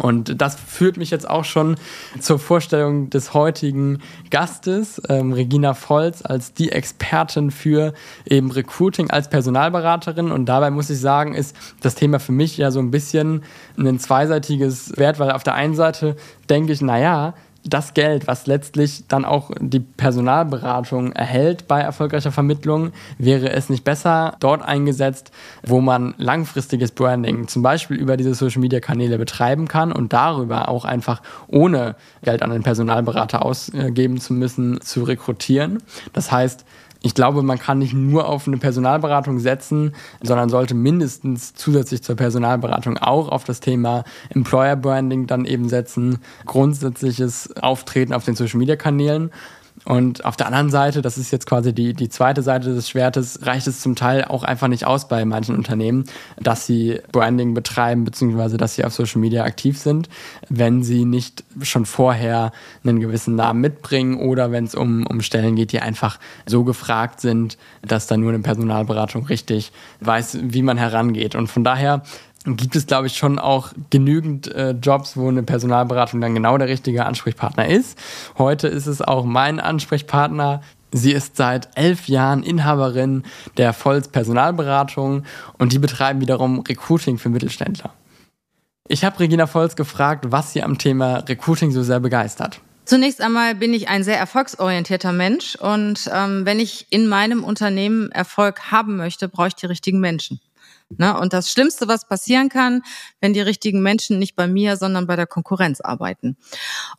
und 0.00 0.40
das 0.40 0.56
führt 0.56 0.96
mich 0.96 1.10
jetzt 1.10 1.28
auch 1.28 1.44
schon 1.44 1.76
zur 2.18 2.38
Vorstellung 2.38 3.10
des 3.10 3.34
heutigen 3.34 4.00
Gastes, 4.30 5.00
ähm, 5.08 5.32
Regina 5.32 5.74
Volz, 5.74 6.22
als 6.22 6.54
die 6.54 6.72
Expertin 6.72 7.50
für 7.50 7.92
eben 8.24 8.50
Recruiting 8.50 9.10
als 9.10 9.28
Personalberaterin. 9.28 10.32
Und 10.32 10.46
dabei 10.46 10.70
muss 10.70 10.90
ich 10.90 10.98
sagen, 10.98 11.34
ist 11.34 11.54
das 11.80 11.94
Thema 11.94 12.18
für 12.18 12.32
mich 12.32 12.56
ja 12.56 12.70
so 12.70 12.80
ein 12.80 12.90
bisschen 12.90 13.42
ein 13.76 13.98
zweiseitiges 13.98 14.96
Wert, 14.96 15.18
weil 15.18 15.30
auf 15.30 15.42
der 15.42 15.54
einen 15.54 15.74
Seite 15.74 16.16
denke 16.48 16.72
ich, 16.72 16.80
naja, 16.80 17.34
das 17.64 17.94
Geld, 17.94 18.26
was 18.26 18.46
letztlich 18.46 19.04
dann 19.08 19.24
auch 19.24 19.50
die 19.58 19.80
Personalberatung 19.80 21.12
erhält 21.12 21.66
bei 21.66 21.80
erfolgreicher 21.80 22.30
Vermittlung, 22.30 22.92
wäre 23.18 23.50
es 23.50 23.70
nicht 23.70 23.84
besser 23.84 24.36
dort 24.40 24.62
eingesetzt, 24.62 25.32
wo 25.62 25.80
man 25.80 26.14
langfristiges 26.18 26.92
Branding 26.92 27.48
zum 27.48 27.62
Beispiel 27.62 27.96
über 27.96 28.16
diese 28.16 28.34
Social-Media-Kanäle 28.34 29.16
betreiben 29.16 29.66
kann 29.66 29.92
und 29.92 30.12
darüber 30.12 30.68
auch 30.68 30.84
einfach 30.84 31.22
ohne 31.48 31.96
Geld 32.22 32.42
an 32.42 32.50
den 32.50 32.62
Personalberater 32.62 33.44
ausgeben 33.44 34.20
zu 34.20 34.34
müssen, 34.34 34.80
zu 34.82 35.04
rekrutieren. 35.04 35.82
Das 36.12 36.30
heißt, 36.30 36.64
ich 37.04 37.14
glaube, 37.14 37.42
man 37.42 37.58
kann 37.58 37.78
nicht 37.80 37.92
nur 37.92 38.26
auf 38.26 38.46
eine 38.48 38.56
Personalberatung 38.56 39.38
setzen, 39.38 39.92
sondern 40.22 40.48
sollte 40.48 40.74
mindestens 40.74 41.52
zusätzlich 41.52 42.02
zur 42.02 42.16
Personalberatung 42.16 42.96
auch 42.96 43.28
auf 43.28 43.44
das 43.44 43.60
Thema 43.60 44.04
Employer 44.30 44.74
Branding 44.74 45.26
dann 45.26 45.44
eben 45.44 45.68
setzen, 45.68 46.20
grundsätzliches 46.46 47.54
Auftreten 47.58 48.14
auf 48.14 48.24
den 48.24 48.36
Social 48.36 48.58
Media 48.58 48.76
Kanälen 48.76 49.30
und 49.84 50.24
auf 50.24 50.36
der 50.36 50.46
anderen 50.46 50.70
Seite, 50.70 51.02
das 51.02 51.18
ist 51.18 51.30
jetzt 51.30 51.46
quasi 51.46 51.74
die, 51.74 51.92
die 51.92 52.08
zweite 52.08 52.42
Seite 52.42 52.74
des 52.74 52.88
Schwertes, 52.88 53.40
reicht 53.42 53.66
es 53.66 53.80
zum 53.80 53.96
Teil 53.96 54.24
auch 54.24 54.42
einfach 54.42 54.68
nicht 54.68 54.86
aus 54.86 55.08
bei 55.08 55.24
manchen 55.26 55.54
Unternehmen, 55.54 56.04
dass 56.40 56.66
sie 56.66 57.00
Branding 57.12 57.52
betreiben, 57.52 58.04
beziehungsweise 58.04 58.56
dass 58.56 58.74
sie 58.74 58.84
auf 58.84 58.94
Social 58.94 59.20
Media 59.20 59.44
aktiv 59.44 59.78
sind, 59.78 60.08
wenn 60.48 60.82
sie 60.82 61.04
nicht 61.04 61.44
schon 61.62 61.84
vorher 61.84 62.52
einen 62.82 62.98
gewissen 62.98 63.34
Namen 63.34 63.60
mitbringen 63.60 64.18
oder 64.18 64.50
wenn 64.50 64.64
es 64.64 64.74
um, 64.74 65.06
um 65.06 65.20
Stellen 65.20 65.54
geht, 65.54 65.72
die 65.72 65.80
einfach 65.80 66.18
so 66.46 66.64
gefragt 66.64 67.20
sind, 67.20 67.58
dass 67.82 68.06
da 68.06 68.16
nur 68.16 68.32
eine 68.32 68.42
Personalberatung 68.42 69.26
richtig 69.26 69.70
weiß, 70.00 70.38
wie 70.40 70.62
man 70.62 70.78
herangeht. 70.78 71.34
Und 71.34 71.48
von 71.48 71.62
daher 71.62 72.02
gibt 72.44 72.76
es, 72.76 72.86
glaube 72.86 73.06
ich, 73.06 73.16
schon 73.16 73.38
auch 73.38 73.72
genügend 73.90 74.48
äh, 74.48 74.70
Jobs, 74.70 75.16
wo 75.16 75.28
eine 75.28 75.42
Personalberatung 75.42 76.20
dann 76.20 76.34
genau 76.34 76.58
der 76.58 76.68
richtige 76.68 77.06
Ansprechpartner 77.06 77.68
ist. 77.68 77.98
Heute 78.36 78.68
ist 78.68 78.86
es 78.86 79.00
auch 79.00 79.24
mein 79.24 79.60
Ansprechpartner. 79.60 80.60
Sie 80.92 81.12
ist 81.12 81.36
seit 81.36 81.70
elf 81.76 82.06
Jahren 82.06 82.42
Inhaberin 82.42 83.24
der 83.56 83.72
Volz 83.72 84.08
Personalberatung 84.08 85.24
und 85.58 85.72
die 85.72 85.78
betreiben 85.78 86.20
wiederum 86.20 86.60
Recruiting 86.60 87.18
für 87.18 87.30
Mittelständler. 87.30 87.92
Ich 88.86 89.04
habe 89.04 89.18
Regina 89.18 89.46
Volz 89.46 89.76
gefragt, 89.76 90.26
was 90.28 90.52
sie 90.52 90.62
am 90.62 90.76
Thema 90.76 91.16
Recruiting 91.26 91.70
so 91.70 91.82
sehr 91.82 92.00
begeistert. 92.00 92.60
Zunächst 92.84 93.22
einmal 93.22 93.54
bin 93.54 93.72
ich 93.72 93.88
ein 93.88 94.04
sehr 94.04 94.18
erfolgsorientierter 94.18 95.12
Mensch 95.12 95.56
und 95.56 96.10
ähm, 96.12 96.44
wenn 96.44 96.60
ich 96.60 96.86
in 96.90 97.08
meinem 97.08 97.42
Unternehmen 97.42 98.12
Erfolg 98.12 98.70
haben 98.70 98.96
möchte, 98.96 99.28
brauche 99.28 99.48
ich 99.48 99.54
die 99.54 99.66
richtigen 99.66 100.00
Menschen. 100.00 100.38
Ne? 100.98 101.18
Und 101.18 101.32
das 101.32 101.50
Schlimmste, 101.50 101.88
was 101.88 102.06
passieren 102.06 102.48
kann, 102.48 102.82
wenn 103.20 103.32
die 103.32 103.40
richtigen 103.40 103.82
Menschen 103.82 104.18
nicht 104.18 104.36
bei 104.36 104.46
mir, 104.46 104.76
sondern 104.76 105.06
bei 105.06 105.16
der 105.16 105.26
Konkurrenz 105.26 105.80
arbeiten. 105.80 106.36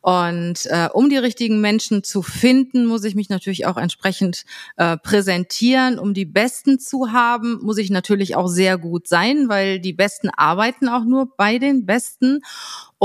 Und 0.02 0.66
äh, 0.66 0.90
um 0.94 1.10
die 1.10 1.18
richtigen 1.18 1.62
Menschen 1.62 2.04
zu 2.04 2.22
finden, 2.22 2.86
muss 2.86 3.04
ich 3.04 3.16
mich 3.16 3.30
natürlich 3.30 3.66
auch 3.66 3.78
entsprechend 3.78 4.46
äh, 4.78 4.98
präsentieren. 4.98 6.00
Um 6.00 6.14
die 6.14 6.25
Besten 6.25 6.80
zu 6.80 7.12
haben, 7.12 7.60
muss 7.62 7.78
ich 7.78 7.90
natürlich 7.90 8.36
auch 8.36 8.48
sehr 8.48 8.78
gut 8.78 9.08
sein, 9.08 9.50
weil 9.50 9.80
die 9.80 9.94
Besten 9.94 10.30
arbeiten 10.30 10.90
auch 10.90 11.06
nur 11.06 11.36
bei 11.36 11.58
den 11.58 11.86
Besten. 11.86 12.42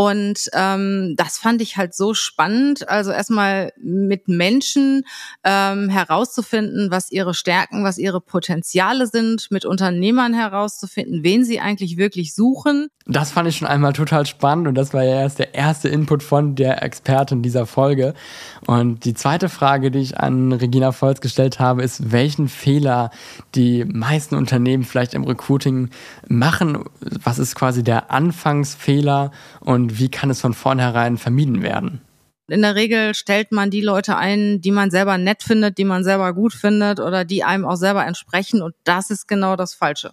Und 0.00 0.48
ähm, 0.54 1.14
das 1.18 1.36
fand 1.36 1.60
ich 1.60 1.76
halt 1.76 1.94
so 1.94 2.14
spannend. 2.14 2.88
Also 2.88 3.10
erstmal 3.10 3.74
mit 3.76 4.28
Menschen 4.28 5.04
ähm, 5.44 5.90
herauszufinden, 5.90 6.90
was 6.90 7.12
ihre 7.12 7.34
Stärken, 7.34 7.84
was 7.84 7.98
ihre 7.98 8.22
Potenziale 8.22 9.06
sind, 9.08 9.50
mit 9.50 9.66
Unternehmern 9.66 10.32
herauszufinden, 10.32 11.22
wen 11.22 11.44
sie 11.44 11.60
eigentlich 11.60 11.98
wirklich 11.98 12.34
suchen. 12.34 12.88
Das 13.04 13.32
fand 13.32 13.48
ich 13.48 13.58
schon 13.58 13.68
einmal 13.68 13.92
total 13.92 14.24
spannend 14.24 14.68
und 14.68 14.74
das 14.74 14.94
war 14.94 15.02
ja 15.02 15.20
erst 15.20 15.38
der 15.38 15.54
erste 15.54 15.88
Input 15.88 16.22
von 16.22 16.54
der 16.54 16.82
Expertin 16.82 17.42
dieser 17.42 17.66
Folge. 17.66 18.14
Und 18.66 19.04
die 19.04 19.14
zweite 19.14 19.48
Frage, 19.48 19.90
die 19.90 19.98
ich 19.98 20.18
an 20.18 20.52
Regina 20.52 20.92
Volz 20.92 21.20
gestellt 21.20 21.58
habe, 21.58 21.82
ist, 21.82 22.12
welchen 22.12 22.48
Fehler 22.48 23.10
die 23.54 23.84
meisten 23.84 24.34
Unternehmen 24.34 24.84
vielleicht 24.84 25.12
im 25.12 25.24
Recruiting 25.24 25.90
machen. 26.28 26.84
Was 27.00 27.38
ist 27.38 27.54
quasi 27.54 27.82
der 27.82 28.10
Anfangsfehler 28.10 29.32
wie 29.98 30.10
kann 30.10 30.30
es 30.30 30.40
von 30.40 30.54
vornherein 30.54 31.18
vermieden 31.18 31.62
werden? 31.62 32.00
In 32.48 32.62
der 32.62 32.74
Regel 32.74 33.14
stellt 33.14 33.52
man 33.52 33.70
die 33.70 33.80
Leute 33.80 34.16
ein, 34.16 34.60
die 34.60 34.72
man 34.72 34.90
selber 34.90 35.18
nett 35.18 35.44
findet, 35.44 35.78
die 35.78 35.84
man 35.84 36.02
selber 36.02 36.34
gut 36.34 36.52
findet 36.52 36.98
oder 36.98 37.24
die 37.24 37.44
einem 37.44 37.64
auch 37.64 37.76
selber 37.76 38.04
entsprechen. 38.04 38.60
Und 38.60 38.74
das 38.82 39.10
ist 39.10 39.28
genau 39.28 39.54
das 39.54 39.72
Falsche. 39.72 40.12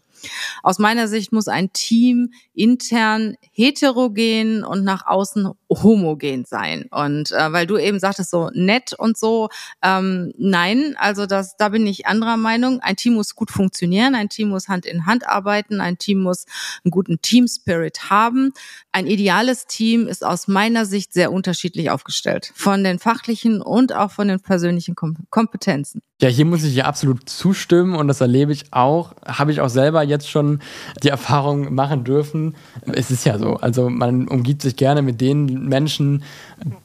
Aus 0.64 0.80
meiner 0.80 1.08
Sicht 1.08 1.32
muss 1.32 1.48
ein 1.48 1.72
Team 1.74 2.32
intern 2.54 3.36
heterogen 3.52 4.64
und 4.64 4.84
nach 4.84 5.06
außen 5.06 5.52
homogen 5.70 6.46
sein. 6.46 6.86
Und 6.92 7.32
äh, 7.32 7.52
weil 7.52 7.68
du 7.68 7.78
eben 7.78 8.00
sagtest, 8.00 8.32
so 8.32 8.50
nett 8.54 8.94
und 8.98 9.18
so, 9.18 9.50
ähm, 9.84 10.34
nein, 10.38 10.96
also 10.98 11.26
das, 11.26 11.58
da 11.58 11.70
bin 11.70 11.86
ich 11.88 12.06
anderer 12.06 12.38
Meinung. 12.38 12.80
Ein 12.80 12.96
Team 12.96 13.14
muss 13.14 13.36
gut 13.36 13.52
funktionieren, 13.52 14.16
ein 14.16 14.30
Team 14.30 14.50
muss 14.50 14.68
Hand 14.68 14.86
in 14.86 15.06
Hand 15.06 15.28
arbeiten, 15.28 15.82
ein 15.82 15.98
Team 15.98 16.20
muss 16.20 16.46
einen 16.84 16.92
guten 16.92 17.22
Team-Spirit 17.22 18.10
haben. 18.10 18.54
Ein 18.92 19.08
ideales 19.08 19.68
Team 19.68 20.08
ist 20.08 20.26
aus 20.26 20.48
meiner 20.48 20.86
Sicht 20.86 21.14
sehr 21.14 21.32
unterschiedlich 21.32 21.90
aufgestellt. 21.90 22.52
Von 22.56 22.84
den 22.84 23.00
fachlichen 23.00 23.62
und 23.62 23.94
auch 23.94 24.12
von 24.12 24.28
den 24.28 24.40
persönlichen 24.40 24.96
Kompetenzen. 25.30 26.02
Ja, 26.20 26.30
hier 26.30 26.46
muss 26.46 26.64
ich 26.64 26.74
ja 26.74 26.86
absolut 26.86 27.30
zustimmen 27.30 27.94
und 27.94 28.08
das 28.08 28.22
erlebe 28.22 28.52
ich 28.52 28.74
auch, 28.74 29.14
habe 29.24 29.52
ich 29.52 29.62
auch 29.62 29.70
selber 29.70 30.02
jetzt 30.02 30.28
schon 30.28 30.62
die 31.04 31.10
Erfahrung 31.10 31.76
machen 31.76 32.06
dürfen. 32.06 32.56
Es 32.92 33.12
ist 33.12 33.24
ja 33.24 33.38
so, 33.38 33.58
also 33.58 33.92
man 33.92 34.28
umgibt 34.28 34.64
sich 34.64 34.76
gerne 34.76 35.04
mit 35.04 35.22
den 35.22 35.68
Menschen, 35.68 36.24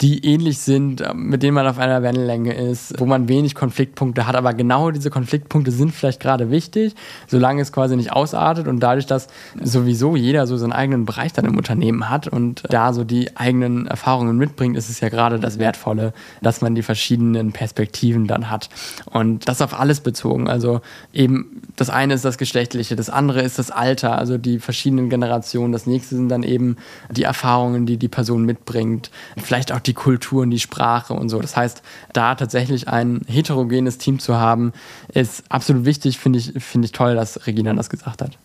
die 0.00 0.24
ähnlich 0.26 0.58
sind, 0.58 1.02
mit 1.14 1.42
denen 1.42 1.54
man 1.54 1.66
auf 1.66 1.78
einer 1.78 2.02
Wellenlänge 2.02 2.52
ist, 2.52 2.98
wo 2.98 3.06
man 3.06 3.28
wenig 3.28 3.54
Konfliktpunkte 3.54 4.26
hat, 4.26 4.36
aber 4.36 4.52
genau 4.52 4.90
diese 4.90 5.10
Konfliktpunkte 5.10 5.70
sind 5.70 5.94
vielleicht 5.94 6.20
gerade 6.20 6.50
wichtig, 6.50 6.94
solange 7.26 7.62
es 7.62 7.72
quasi 7.72 7.96
nicht 7.96 8.12
ausartet 8.12 8.68
und 8.68 8.80
dadurch, 8.80 9.06
dass 9.06 9.28
sowieso 9.62 10.14
jeder 10.14 10.46
so 10.46 10.56
seinen 10.56 10.72
eigenen 10.72 11.06
Bereich 11.06 11.32
dann 11.32 11.46
im 11.46 11.56
Unternehmen 11.56 12.10
hat 12.10 12.28
und 12.28 12.64
da 12.68 12.92
so 12.92 13.04
die 13.04 13.36
eigenen 13.36 13.86
Erfahrungen 13.86 14.36
mitbringt, 14.36 14.76
ist 14.76 14.90
es 14.90 15.00
ja 15.00 15.08
gerade 15.08 15.40
das 15.40 15.58
Wertvolle, 15.58 16.12
dass 16.42 16.60
man 16.60 16.74
die 16.74 16.82
verschiedenen 16.82 17.52
Perspektiven 17.52 18.26
dann 18.26 18.50
hat. 18.50 18.68
Und 19.06 19.48
das 19.48 19.62
auf 19.62 19.78
alles 19.78 20.00
bezogen. 20.00 20.48
Also 20.48 20.80
eben 21.12 21.62
das 21.76 21.88
eine 21.88 22.14
ist 22.14 22.24
das 22.24 22.36
Geschlechtliche, 22.36 22.96
das 22.96 23.08
andere 23.08 23.40
ist 23.40 23.58
das 23.58 23.70
Alter, 23.70 24.18
also 24.18 24.36
die 24.36 24.58
verschiedenen 24.58 25.08
Generationen. 25.08 25.72
Das 25.72 25.86
nächste 25.86 26.16
sind 26.16 26.28
dann 26.28 26.42
eben 26.42 26.76
die 27.10 27.22
Erfahrungen, 27.22 27.86
die 27.86 27.96
die 27.96 28.08
Person 28.08 28.44
mitbringt. 28.44 29.10
Vielleicht 29.38 29.61
auch 29.70 29.80
die 29.80 29.94
Kultur 29.94 30.42
und 30.42 30.50
die 30.50 30.58
Sprache 30.58 31.14
und 31.14 31.28
so. 31.28 31.38
Das 31.38 31.56
heißt, 31.56 31.82
da 32.12 32.34
tatsächlich 32.34 32.88
ein 32.88 33.20
heterogenes 33.28 33.98
Team 33.98 34.18
zu 34.18 34.36
haben, 34.36 34.72
ist 35.14 35.44
absolut 35.50 35.84
wichtig. 35.84 36.18
Finde 36.18 36.40
ich, 36.40 36.52
finde 36.64 36.86
ich 36.86 36.92
toll, 36.92 37.14
dass 37.14 37.46
Regina 37.46 37.72
das 37.74 37.90
gesagt 37.90 38.22
hat. 38.22 38.38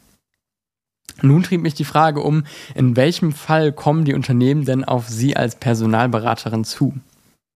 Nun 1.22 1.42
trieb 1.42 1.62
mich 1.62 1.74
die 1.74 1.86
Frage 1.86 2.22
um, 2.22 2.44
in 2.76 2.96
welchem 2.96 3.32
Fall 3.32 3.72
kommen 3.72 4.06
die 4.06 4.14
Unternehmen 4.14 4.66
denn 4.66 4.84
auf 4.84 5.08
Sie 5.08 5.36
als 5.36 5.56
Personalberaterin 5.56 6.64
zu? 6.64 6.94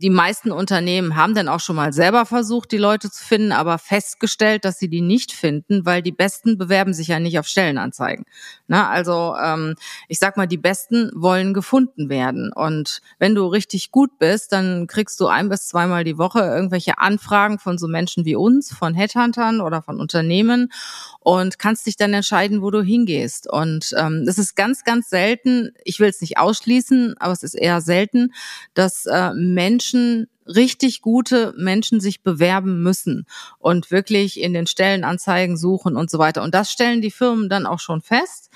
Die 0.02 0.10
meisten 0.10 0.52
Unternehmen 0.52 1.16
haben 1.16 1.36
dann 1.36 1.48
auch 1.48 1.60
schon 1.60 1.76
mal 1.76 1.94
selber 1.94 2.26
versucht, 2.26 2.72
die 2.72 2.78
Leute 2.78 3.12
zu 3.12 3.24
finden, 3.24 3.52
aber 3.52 3.78
festgestellt, 3.78 4.66
dass 4.66 4.80
sie 4.80 4.90
die 4.90 5.02
nicht 5.02 5.32
finden, 5.32 5.86
weil 5.86 6.02
die 6.02 6.12
Besten 6.12 6.58
bewerben 6.58 6.94
sich 6.94 7.10
ja 7.10 7.20
nicht 7.20 7.38
auf 7.38 7.46
Stellenanzeigen. 7.46 8.26
Na, 8.68 8.90
also 8.90 9.36
ähm, 9.42 9.76
ich 10.08 10.18
sag 10.18 10.38
mal, 10.38 10.48
die 10.48 10.58
Besten 10.58 11.12
wollen 11.14 11.54
gefunden 11.54 12.10
werden. 12.10 12.52
Und 12.52 13.02
wenn 13.20 13.36
du 13.36 13.46
richtig 13.46 13.92
gut 13.92 14.18
bist, 14.18 14.54
dann 14.54 14.88
kriegst 14.88 15.20
du 15.20 15.28
ein 15.28 15.50
bis 15.50 15.68
zweimal 15.68 16.04
die 16.04 16.18
Woche 16.18 16.40
irgendwelche 16.40 16.98
Anfragen 16.98 17.60
von 17.60 17.78
so 17.78 17.88
Menschen 17.88 18.26
wie 18.26 18.36
uns, 18.36 18.74
von 18.74 18.96
Headhuntern 18.96 19.62
oder 19.62 19.84
von 19.84 20.00
Unternehmen 20.00 20.72
und 21.20 21.60
kannst 21.60 21.86
dich 21.86 21.96
dann 21.96 22.14
entscheiden, 22.14 22.64
wo 22.64 22.72
du 22.72 22.82
hingehst. 22.82 23.48
Und 23.48 23.94
ähm, 23.98 24.26
es 24.28 24.40
ist 24.40 24.56
ganz, 24.56 24.84
ganz 24.84 25.10
selten, 25.10 25.74
ich 25.84 26.00
will 26.00 26.10
es 26.10 26.22
nicht 26.22 26.40
ausschließen, 26.40 27.16
aber 27.20 27.34
es 27.34 27.44
ist 27.44 27.54
eher 27.54 27.82
selten, 27.82 28.34
dass 28.74 29.06
äh, 29.06 29.34
Menschen 29.36 29.91
Menschen, 29.94 30.28
richtig 30.48 31.02
gute 31.02 31.54
Menschen 31.56 32.00
sich 32.02 32.24
bewerben 32.24 32.82
müssen 32.82 33.26
und 33.60 33.92
wirklich 33.92 34.40
in 34.40 34.54
den 34.54 34.68
Stellenanzeigen 34.68 35.56
suchen 35.56 35.96
und 35.96 36.10
so 36.10 36.18
weiter. 36.18 36.42
Und 36.42 36.56
das 36.56 36.72
stellen 36.72 37.02
die 37.02 37.12
Firmen 37.12 37.48
dann 37.48 37.66
auch 37.66 37.80
schon 37.80 38.02
fest. 38.02 38.50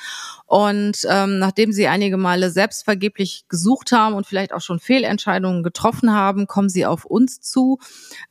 Und 0.45 1.05
ähm, 1.09 1.39
nachdem 1.39 1.71
sie 1.71 1.87
einige 1.87 2.17
Male 2.17 2.49
selbst 2.49 2.83
vergeblich 2.83 3.45
gesucht 3.49 3.91
haben 3.91 4.15
und 4.15 4.25
vielleicht 4.25 4.51
auch 4.51 4.61
schon 4.61 4.79
Fehlentscheidungen 4.79 5.63
getroffen 5.63 6.11
haben, 6.11 6.47
kommen 6.47 6.69
sie 6.69 6.85
auf 6.85 7.05
uns 7.05 7.39
zu, 7.39 7.77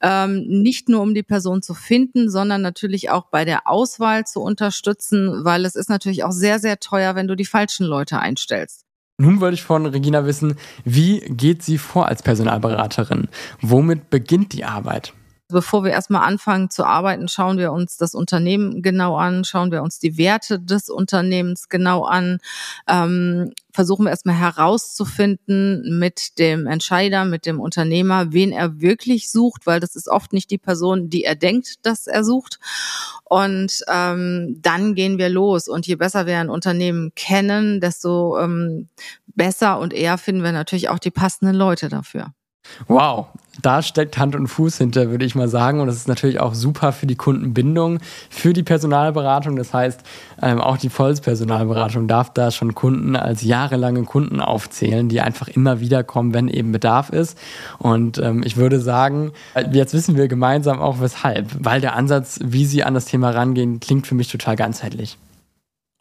ähm, 0.02 0.44
nicht 0.46 0.88
nur 0.88 1.00
um 1.00 1.14
die 1.14 1.22
Person 1.22 1.62
zu 1.62 1.74
finden, 1.74 2.30
sondern 2.30 2.60
natürlich 2.60 3.10
auch 3.10 3.26
bei 3.30 3.44
der 3.44 3.68
Auswahl 3.68 4.26
zu 4.26 4.40
unterstützen, 4.40 5.44
weil 5.44 5.64
es 5.64 5.76
ist 5.76 5.88
natürlich 5.88 6.24
auch 6.24 6.32
sehr, 6.32 6.58
sehr 6.58 6.80
teuer, 6.80 7.14
wenn 7.14 7.28
du 7.28 7.36
die 7.36 7.46
falschen 7.46 7.86
Leute 7.86 8.18
einstellst. 8.18 8.83
Nun 9.16 9.40
wollte 9.40 9.54
ich 9.54 9.62
von 9.62 9.86
Regina 9.86 10.26
wissen, 10.26 10.56
wie 10.84 11.20
geht 11.20 11.62
sie 11.62 11.78
vor 11.78 12.08
als 12.08 12.22
Personalberaterin? 12.22 13.28
Womit 13.60 14.10
beginnt 14.10 14.52
die 14.52 14.64
Arbeit? 14.64 15.12
Bevor 15.48 15.84
wir 15.84 15.92
erstmal 15.92 16.26
anfangen 16.26 16.68
zu 16.70 16.84
arbeiten, 16.84 17.28
schauen 17.28 17.58
wir 17.58 17.70
uns 17.70 17.96
das 17.96 18.14
Unternehmen 18.14 18.82
genau 18.82 19.16
an, 19.16 19.44
schauen 19.44 19.70
wir 19.70 19.82
uns 19.82 20.00
die 20.00 20.16
Werte 20.18 20.58
des 20.58 20.88
Unternehmens 20.88 21.68
genau 21.68 22.04
an, 22.04 22.38
ähm, 22.88 23.52
versuchen 23.70 24.06
wir 24.06 24.10
erstmal 24.10 24.36
herauszufinden 24.36 25.98
mit 25.98 26.38
dem 26.38 26.66
Entscheider, 26.66 27.24
mit 27.24 27.46
dem 27.46 27.60
Unternehmer, 27.60 28.32
wen 28.32 28.52
er 28.52 28.80
wirklich 28.80 29.30
sucht, 29.30 29.66
weil 29.66 29.80
das 29.80 29.94
ist 29.94 30.08
oft 30.08 30.32
nicht 30.32 30.50
die 30.50 30.58
Person, 30.58 31.10
die 31.10 31.24
er 31.24 31.36
denkt, 31.36 31.86
dass 31.86 32.06
er 32.06 32.24
sucht. 32.24 32.58
Und 33.34 33.84
ähm, 33.88 34.60
dann 34.62 34.94
gehen 34.94 35.18
wir 35.18 35.28
los. 35.28 35.66
Und 35.66 35.88
je 35.88 35.96
besser 35.96 36.24
wir 36.26 36.38
ein 36.38 36.48
Unternehmen 36.48 37.10
kennen, 37.16 37.80
desto 37.80 38.38
ähm, 38.38 38.88
besser 39.26 39.80
und 39.80 39.92
eher 39.92 40.18
finden 40.18 40.44
wir 40.44 40.52
natürlich 40.52 40.88
auch 40.88 41.00
die 41.00 41.10
passenden 41.10 41.56
Leute 41.56 41.88
dafür. 41.88 42.32
Wow, 42.88 43.26
da 43.62 43.82
steckt 43.82 44.18
Hand 44.18 44.34
und 44.34 44.48
Fuß 44.48 44.78
hinter, 44.78 45.10
würde 45.10 45.24
ich 45.24 45.34
mal 45.34 45.48
sagen. 45.48 45.80
Und 45.80 45.86
das 45.86 45.96
ist 45.96 46.08
natürlich 46.08 46.40
auch 46.40 46.54
super 46.54 46.92
für 46.92 47.06
die 47.06 47.14
Kundenbindung, 47.14 48.00
für 48.30 48.52
die 48.52 48.62
Personalberatung. 48.62 49.56
Das 49.56 49.72
heißt, 49.72 50.00
ähm, 50.42 50.60
auch 50.60 50.76
die 50.76 50.88
Volkspersonalberatung 50.88 52.08
darf 52.08 52.32
da 52.32 52.50
schon 52.50 52.74
Kunden 52.74 53.16
als 53.16 53.42
jahrelange 53.42 54.02
Kunden 54.04 54.40
aufzählen, 54.40 55.08
die 55.08 55.20
einfach 55.20 55.48
immer 55.48 55.80
wieder 55.80 56.02
kommen, 56.04 56.34
wenn 56.34 56.48
eben 56.48 56.72
Bedarf 56.72 57.10
ist. 57.10 57.38
Und 57.78 58.18
ähm, 58.18 58.42
ich 58.44 58.56
würde 58.56 58.80
sagen, 58.80 59.32
jetzt 59.72 59.94
wissen 59.94 60.16
wir 60.16 60.28
gemeinsam 60.28 60.80
auch 60.80 61.00
weshalb, 61.00 61.48
weil 61.58 61.80
der 61.80 61.94
Ansatz, 61.94 62.40
wie 62.42 62.66
Sie 62.66 62.82
an 62.82 62.94
das 62.94 63.04
Thema 63.04 63.30
rangehen, 63.30 63.80
klingt 63.80 64.06
für 64.06 64.14
mich 64.14 64.28
total 64.28 64.56
ganzheitlich. 64.56 65.16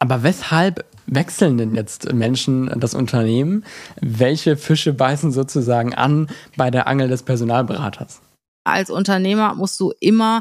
Aber 0.00 0.22
weshalb 0.22 0.84
wechseln 1.06 1.58
denn 1.58 1.74
jetzt 1.74 2.12
Menschen 2.12 2.70
das 2.78 2.94
Unternehmen? 2.94 3.64
Welche 4.00 4.56
Fische 4.56 4.92
beißen 4.92 5.32
sozusagen 5.32 5.94
an 5.94 6.28
bei 6.56 6.70
der 6.70 6.86
Angel 6.86 7.08
des 7.08 7.22
Personalberaters? 7.22 8.20
Als 8.64 8.90
Unternehmer 8.90 9.54
musst 9.54 9.78
du 9.78 9.92
immer 10.00 10.40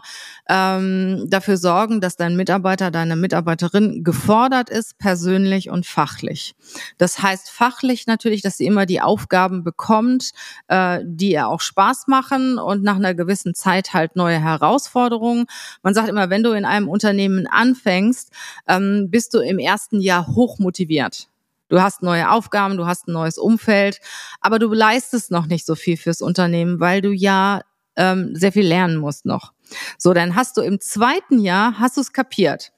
ähm, 0.49 1.25
dafür 1.27 1.57
sorgen, 1.57 2.01
dass 2.01 2.15
dein 2.15 2.35
Mitarbeiter, 2.35 2.89
deine 2.89 3.15
Mitarbeiterin 3.15 4.03
gefordert 4.03 4.69
ist, 4.69 4.97
persönlich 4.97 5.69
und 5.69 5.85
fachlich. 5.85 6.55
Das 6.97 7.21
heißt 7.21 7.49
fachlich 7.49 8.07
natürlich, 8.07 8.41
dass 8.41 8.57
sie 8.57 8.65
immer 8.65 8.85
die 8.85 9.01
Aufgaben 9.01 9.63
bekommt, 9.63 10.31
äh, 10.67 11.01
die 11.03 11.31
ihr 11.31 11.49
auch 11.49 11.61
Spaß 11.61 12.07
machen 12.07 12.57
und 12.57 12.83
nach 12.83 12.95
einer 12.95 13.13
gewissen 13.13 13.53
Zeit 13.55 13.93
halt 13.93 14.15
neue 14.15 14.39
Herausforderungen. 14.39 15.45
Man 15.81 15.93
sagt 15.93 16.07
immer, 16.07 16.29
wenn 16.29 16.43
du 16.43 16.51
in 16.51 16.65
einem 16.65 16.87
Unternehmen 16.87 17.45
anfängst, 17.45 18.31
ähm, 18.67 19.09
bist 19.09 19.33
du 19.33 19.39
im 19.39 19.59
ersten 19.59 19.99
Jahr 19.99 20.27
hoch 20.27 20.59
motiviert. 20.59 21.27
Du 21.69 21.81
hast 21.81 22.03
neue 22.03 22.29
Aufgaben, 22.29 22.77
du 22.77 22.85
hast 22.85 23.07
ein 23.07 23.13
neues 23.13 23.37
Umfeld, 23.37 23.99
aber 24.41 24.59
du 24.59 24.71
leistest 24.71 25.31
noch 25.31 25.47
nicht 25.47 25.65
so 25.65 25.75
viel 25.75 25.97
fürs 25.97 26.21
Unternehmen, 26.21 26.79
weil 26.79 27.01
du 27.01 27.11
ja 27.11 27.61
ähm, 27.95 28.35
sehr 28.35 28.51
viel 28.51 28.65
lernen 28.65 28.97
musst 28.97 29.25
noch. 29.25 29.53
So, 29.97 30.13
dann 30.13 30.35
hast 30.35 30.57
du 30.57 30.61
im 30.61 30.79
zweiten 30.79 31.39
Jahr, 31.39 31.79
hast 31.79 31.97
du 31.97 32.01
es 32.01 32.13
kapiert. 32.13 32.71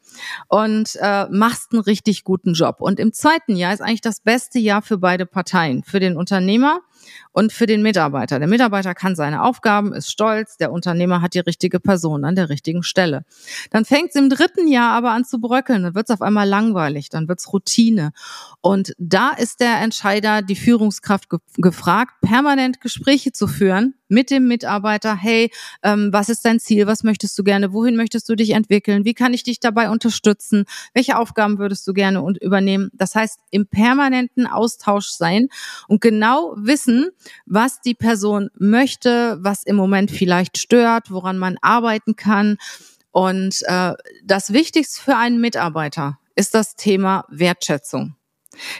Und 0.48 0.98
äh, 1.02 1.26
machst 1.30 1.72
einen 1.72 1.82
richtig 1.82 2.24
guten 2.24 2.54
Job. 2.54 2.78
Und 2.80 3.00
im 3.00 3.14
zweiten 3.14 3.56
Jahr 3.56 3.74
ist 3.74 3.82
eigentlich 3.82 4.02
das 4.02 4.20
beste 4.20 4.60
Jahr 4.60 4.82
für 4.82 4.98
beide 4.98 5.26
Parteien, 5.26 5.84
für 5.84 6.00
den 6.00 6.18
Unternehmer 6.18 6.82
und 7.32 7.52
für 7.52 7.66
den 7.66 7.82
Mitarbeiter. 7.82 8.40
Der 8.40 8.48
Mitarbeiter 8.48 8.96
kann 8.96 9.16
seine 9.16 9.44
Aufgaben, 9.44 9.94
ist 9.94 10.10
stolz, 10.10 10.58
der 10.58 10.72
Unternehmer 10.72 11.22
hat 11.22 11.34
die 11.34 11.40
richtige 11.40 11.80
Person 11.80 12.24
an 12.24 12.36
der 12.36 12.50
richtigen 12.50 12.84
Stelle. 12.84 13.26
Dann 13.72 13.86
fängt 13.86 14.10
es 14.10 14.16
im 14.16 14.30
dritten 14.30 14.68
Jahr 14.68 14.94
aber 14.94 15.12
an 15.12 15.26
zu 15.26 15.40
bröckeln, 15.40 15.84
dann 15.84 15.96
wird 15.96 16.10
es 16.10 16.14
auf 16.14 16.22
einmal 16.22 16.48
langweilig, 16.48 17.10
dann 17.10 17.28
wird 17.28 17.40
es 17.40 17.52
Routine. 17.52 18.12
Und 18.62 18.94
da 18.98 19.32
ist 19.32 19.60
der 19.60 19.82
Entscheider, 19.82 20.42
die 20.42 20.56
Führungskraft 20.56 21.30
ge 21.30 21.40
gefragt, 21.58 22.14
permanent 22.22 22.82
Gespräche 22.82 23.32
zu 23.32 23.48
führen 23.48 23.96
mit 24.08 24.30
dem 24.30 24.48
Mitarbeiter. 24.48 25.16
Hey, 25.16 25.52
ähm, 25.84 26.10
was 26.12 26.30
ist 26.30 26.46
dein 26.46 26.60
Ziel? 26.60 26.88
Was 26.88 27.04
möchtest 27.04 27.38
du 27.38 27.44
gerne? 27.44 27.74
Wohin 27.74 27.96
möchtest 27.96 28.30
du 28.30 28.36
dich 28.36 28.52
entwickeln? 28.52 29.06
Wie 29.06 29.14
kann 29.14 29.34
ich 29.34 29.44
dich 29.44 29.60
dabei 29.60 29.90
unterstützen? 29.90 30.05
Welche 30.94 31.18
Aufgaben 31.18 31.60
würdest 31.60 31.88
du 31.88 31.94
gerne 31.94 32.24
übernehmen? 32.42 32.90
Das 32.94 33.16
heißt, 33.16 33.40
im 33.52 33.68
permanenten 33.68 34.48
Austausch 34.48 35.08
sein 35.08 35.48
und 35.88 36.02
genau 36.02 36.54
wissen, 36.58 37.10
was 37.46 37.82
die 37.82 37.94
Person 37.96 38.50
möchte, 38.58 39.38
was 39.42 39.64
im 39.64 39.76
Moment 39.76 40.12
vielleicht 40.12 40.58
stört, 40.58 41.12
woran 41.12 41.38
man 41.38 41.58
arbeiten 41.62 42.16
kann. 42.16 42.58
Und 43.12 43.62
äh, 43.64 43.94
das 44.24 44.54
Wichtigste 44.54 45.02
für 45.02 45.16
einen 45.16 45.40
Mitarbeiter 45.40 46.20
ist 46.36 46.54
das 46.54 46.76
Thema 46.76 47.26
Wertschätzung. 47.30 48.15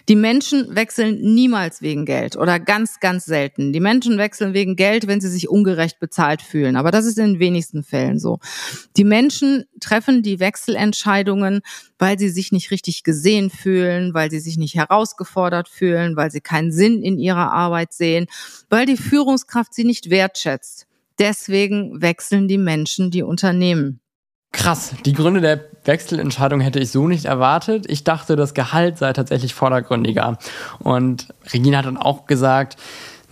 Die 0.10 0.16
Menschen 0.16 0.76
wechseln 0.76 1.20
niemals 1.22 1.82
wegen 1.82 2.06
Geld 2.06 2.36
oder 2.36 2.60
ganz, 2.60 3.00
ganz 3.00 3.26
selten. 3.26 3.74
Die 3.74 3.80
Menschen 3.80 4.18
wechseln 4.18 4.54
wegen 4.54 4.76
Geld, 4.76 5.08
wenn 5.08 5.22
sie 5.22 5.30
sich 5.30 5.50
ungerecht 5.50 6.00
bezahlt 6.00 6.42
fühlen. 6.42 6.76
Aber 6.76 6.92
das 6.92 7.06
ist 7.06 7.18
in 7.18 7.34
den 7.34 7.40
wenigsten 7.40 7.84
Fällen 7.84 8.20
so. 8.20 8.40
Die 8.98 9.04
Menschen 9.04 9.66
treffen 9.80 10.24
die 10.24 10.40
Wechselentscheidungen, 10.40 11.62
weil 12.00 12.20
sie 12.20 12.30
sich 12.30 12.52
nicht 12.52 12.72
richtig 12.72 13.04
gesehen 13.04 13.50
fühlen, 13.50 14.14
weil 14.14 14.32
sie 14.32 14.40
sich 14.40 14.58
nicht 14.58 14.76
herausgefordert 14.76 15.70
fühlen, 15.70 16.16
weil 16.16 16.32
sie 16.32 16.42
keinen 16.42 16.72
Sinn 16.72 17.02
in 17.04 17.18
ihrer 17.18 17.52
Arbeit 17.52 17.94
sehen, 17.94 18.28
weil 18.70 18.86
die 18.86 18.98
Führungskraft 18.98 19.74
sie 19.74 19.84
nicht 19.84 20.10
wertschätzt. 20.10 20.88
Deswegen 21.20 22.02
wechseln 22.02 22.48
die 22.48 22.58
Menschen 22.58 23.10
die 23.12 23.24
Unternehmen. 23.24 24.02
Krass, 24.52 24.94
die 25.06 25.14
Gründe 25.14 25.42
der 25.42 25.75
Wechselentscheidung 25.86 26.60
hätte 26.60 26.80
ich 26.80 26.92
so 26.92 27.08
nicht 27.08 27.26
erwartet. 27.26 27.86
Ich 27.88 28.04
dachte, 28.04 28.36
das 28.36 28.54
Gehalt 28.54 28.98
sei 28.98 29.14
tatsächlich 29.14 29.54
vordergründiger. 29.54 30.38
Und 30.80 31.34
Regina 31.54 31.80
hat 31.80 31.86
dann 31.86 31.98
auch 31.98 32.26
gesagt, 32.26 32.78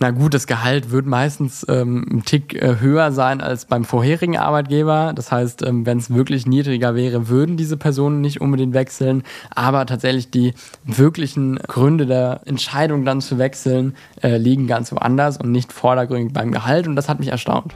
na 0.00 0.10
gut, 0.10 0.34
das 0.34 0.46
Gehalt 0.46 0.90
wird 0.90 1.06
meistens 1.06 1.64
ähm, 1.68 2.04
ein 2.10 2.24
Tick 2.24 2.60
äh, 2.60 2.80
höher 2.80 3.12
sein 3.12 3.40
als 3.40 3.64
beim 3.64 3.84
vorherigen 3.84 4.36
Arbeitgeber. 4.36 5.12
Das 5.14 5.30
heißt, 5.30 5.62
ähm, 5.62 5.86
wenn 5.86 5.98
es 5.98 6.12
wirklich 6.12 6.46
niedriger 6.46 6.94
wäre, 6.94 7.28
würden 7.28 7.56
diese 7.56 7.76
Personen 7.76 8.20
nicht 8.20 8.40
unbedingt 8.40 8.74
wechseln. 8.74 9.22
Aber 9.54 9.86
tatsächlich 9.86 10.30
die 10.30 10.54
wirklichen 10.84 11.56
Gründe 11.56 12.06
der 12.06 12.40
Entscheidung 12.44 13.04
dann 13.04 13.20
zu 13.20 13.38
wechseln 13.38 13.94
äh, 14.22 14.36
liegen 14.36 14.66
ganz 14.66 14.90
woanders 14.90 15.36
und 15.36 15.52
nicht 15.52 15.72
vordergründig 15.72 16.32
beim 16.32 16.50
Gehalt. 16.50 16.88
Und 16.88 16.96
das 16.96 17.08
hat 17.08 17.20
mich 17.20 17.28
erstaunt. 17.28 17.72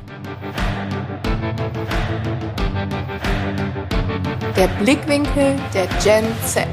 Der 4.59 4.67
Blickwinkel 4.67 5.55
der 5.73 5.87
Gen 6.03 6.25
Z. 6.45 6.67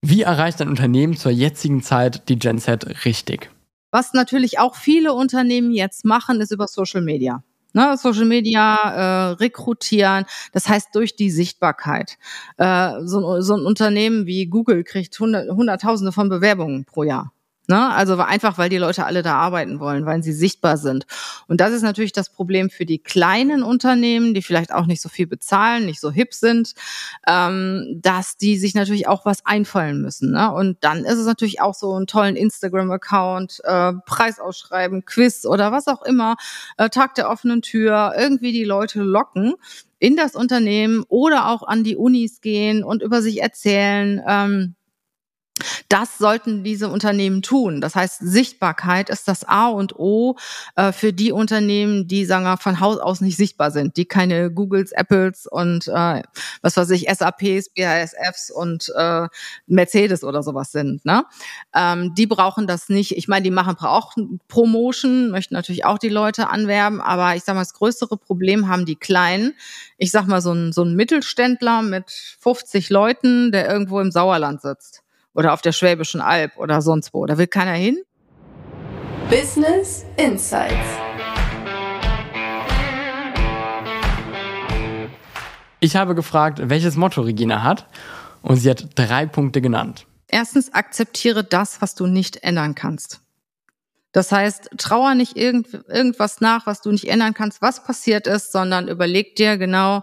Wie 0.00 0.22
erreicht 0.22 0.62
ein 0.62 0.70
Unternehmen 0.70 1.14
zur 1.14 1.30
jetzigen 1.30 1.82
Zeit 1.82 2.26
die 2.30 2.38
Gen 2.38 2.58
Z 2.58 3.04
richtig? 3.04 3.50
Was 3.90 4.14
natürlich 4.14 4.58
auch 4.58 4.74
viele 4.74 5.12
Unternehmen 5.12 5.72
jetzt 5.72 6.06
machen, 6.06 6.40
ist 6.40 6.50
über 6.50 6.66
Social 6.66 7.02
Media. 7.02 7.44
Ne, 7.74 7.98
Social 7.98 8.24
Media 8.24 8.76
äh, 8.76 9.32
rekrutieren, 9.32 10.24
das 10.52 10.70
heißt 10.70 10.94
durch 10.94 11.16
die 11.16 11.30
Sichtbarkeit. 11.30 12.16
Äh, 12.56 12.92
so, 13.02 13.42
so 13.42 13.54
ein 13.54 13.66
Unternehmen 13.66 14.24
wie 14.24 14.46
Google 14.46 14.84
kriegt 14.84 15.20
hundert, 15.20 15.50
Hunderttausende 15.50 16.12
von 16.12 16.30
Bewerbungen 16.30 16.86
pro 16.86 17.02
Jahr. 17.02 17.34
Ne? 17.68 17.90
Also 17.90 18.16
einfach, 18.16 18.56
weil 18.56 18.70
die 18.70 18.78
Leute 18.78 19.04
alle 19.04 19.22
da 19.22 19.34
arbeiten 19.34 19.78
wollen, 19.78 20.06
weil 20.06 20.22
sie 20.22 20.32
sichtbar 20.32 20.78
sind. 20.78 21.06
Und 21.48 21.60
das 21.60 21.72
ist 21.72 21.82
natürlich 21.82 22.12
das 22.12 22.30
Problem 22.30 22.70
für 22.70 22.86
die 22.86 22.98
kleinen 22.98 23.62
Unternehmen, 23.62 24.32
die 24.32 24.40
vielleicht 24.40 24.72
auch 24.72 24.86
nicht 24.86 25.02
so 25.02 25.10
viel 25.10 25.26
bezahlen, 25.26 25.84
nicht 25.84 26.00
so 26.00 26.10
hip 26.10 26.32
sind, 26.32 26.72
ähm, 27.26 28.00
dass 28.00 28.38
die 28.38 28.56
sich 28.56 28.74
natürlich 28.74 29.06
auch 29.06 29.26
was 29.26 29.44
einfallen 29.44 30.00
müssen. 30.00 30.32
Ne? 30.32 30.50
Und 30.50 30.78
dann 30.80 31.04
ist 31.04 31.18
es 31.18 31.26
natürlich 31.26 31.60
auch 31.60 31.74
so 31.74 31.92
einen 31.92 32.06
tollen 32.06 32.36
Instagram-Account, 32.36 33.60
äh, 33.64 33.92
Preisausschreiben, 34.06 35.04
Quiz 35.04 35.44
oder 35.44 35.70
was 35.70 35.88
auch 35.88 36.02
immer, 36.02 36.36
äh, 36.78 36.88
Tag 36.88 37.16
der 37.16 37.28
offenen 37.28 37.60
Tür, 37.60 38.14
irgendwie 38.16 38.52
die 38.52 38.64
Leute 38.64 39.02
locken 39.02 39.56
in 39.98 40.16
das 40.16 40.34
Unternehmen 40.34 41.04
oder 41.08 41.50
auch 41.50 41.62
an 41.64 41.84
die 41.84 41.96
Unis 41.96 42.40
gehen 42.40 42.82
und 42.82 43.02
über 43.02 43.20
sich 43.20 43.42
erzählen. 43.42 44.22
Ähm, 44.26 44.74
das 45.88 46.18
sollten 46.18 46.64
diese 46.64 46.88
Unternehmen 46.88 47.42
tun. 47.42 47.80
Das 47.80 47.94
heißt, 47.94 48.18
Sichtbarkeit 48.20 49.10
ist 49.10 49.28
das 49.28 49.44
A 49.44 49.68
und 49.68 49.98
O 49.98 50.36
äh, 50.76 50.92
für 50.92 51.12
die 51.12 51.32
Unternehmen, 51.32 52.06
die 52.06 52.24
sagen 52.24 52.44
wir, 52.44 52.56
von 52.56 52.80
Haus 52.80 52.98
aus 52.98 53.20
nicht 53.20 53.36
sichtbar 53.36 53.70
sind, 53.70 53.96
die 53.96 54.04
keine 54.04 54.50
Googles, 54.50 54.92
Apples 54.92 55.46
und 55.46 55.88
äh, 55.88 56.22
was 56.62 56.76
weiß 56.76 56.90
ich, 56.90 57.06
SAPs, 57.08 57.70
BASFs 57.70 58.50
und 58.50 58.92
äh, 58.96 59.28
Mercedes 59.66 60.24
oder 60.24 60.42
sowas 60.42 60.72
sind. 60.72 61.04
Ne? 61.04 61.24
Ähm, 61.74 62.14
die 62.14 62.26
brauchen 62.26 62.66
das 62.66 62.88
nicht. 62.88 63.16
Ich 63.16 63.28
meine, 63.28 63.44
die 63.44 63.50
machen 63.50 63.76
auch 63.80 64.14
Promotion, 64.48 65.30
möchten 65.30 65.54
natürlich 65.54 65.84
auch 65.84 65.98
die 65.98 66.08
Leute 66.08 66.48
anwerben, 66.48 67.00
aber 67.00 67.36
ich 67.36 67.44
sage 67.44 67.56
mal, 67.56 67.62
das 67.62 67.74
größere 67.74 68.16
Problem 68.16 68.68
haben 68.68 68.86
die 68.86 68.96
Kleinen. 68.96 69.54
Ich 69.96 70.10
sag 70.10 70.26
mal, 70.26 70.40
so 70.40 70.52
ein, 70.52 70.72
so 70.72 70.82
ein 70.82 70.94
Mittelständler 70.94 71.82
mit 71.82 72.10
50 72.40 72.90
Leuten, 72.90 73.52
der 73.52 73.68
irgendwo 73.70 74.00
im 74.00 74.10
Sauerland 74.10 74.62
sitzt 74.62 75.02
oder 75.38 75.52
auf 75.52 75.62
der 75.62 75.70
Schwäbischen 75.70 76.20
Alb 76.20 76.56
oder 76.56 76.82
sonst 76.82 77.14
wo. 77.14 77.24
Da 77.24 77.38
will 77.38 77.46
keiner 77.46 77.74
hin. 77.74 78.02
Business 79.30 80.04
Insights. 80.16 80.74
Ich 85.78 85.94
habe 85.94 86.16
gefragt, 86.16 86.58
welches 86.64 86.96
Motto 86.96 87.20
Regina 87.20 87.62
hat 87.62 87.86
und 88.42 88.56
sie 88.56 88.68
hat 88.68 88.88
drei 88.96 89.26
Punkte 89.26 89.60
genannt. 89.60 90.06
Erstens, 90.26 90.74
akzeptiere 90.74 91.44
das, 91.44 91.80
was 91.80 91.94
du 91.94 92.08
nicht 92.08 92.42
ändern 92.42 92.74
kannst. 92.74 93.20
Das 94.10 94.32
heißt, 94.32 94.70
trauer 94.76 95.14
nicht 95.14 95.36
irgend, 95.36 95.72
irgendwas 95.86 96.40
nach, 96.40 96.66
was 96.66 96.80
du 96.80 96.90
nicht 96.90 97.06
ändern 97.06 97.32
kannst, 97.32 97.62
was 97.62 97.84
passiert 97.84 98.26
ist, 98.26 98.50
sondern 98.50 98.88
überleg 98.88 99.36
dir 99.36 99.56
genau, 99.56 100.02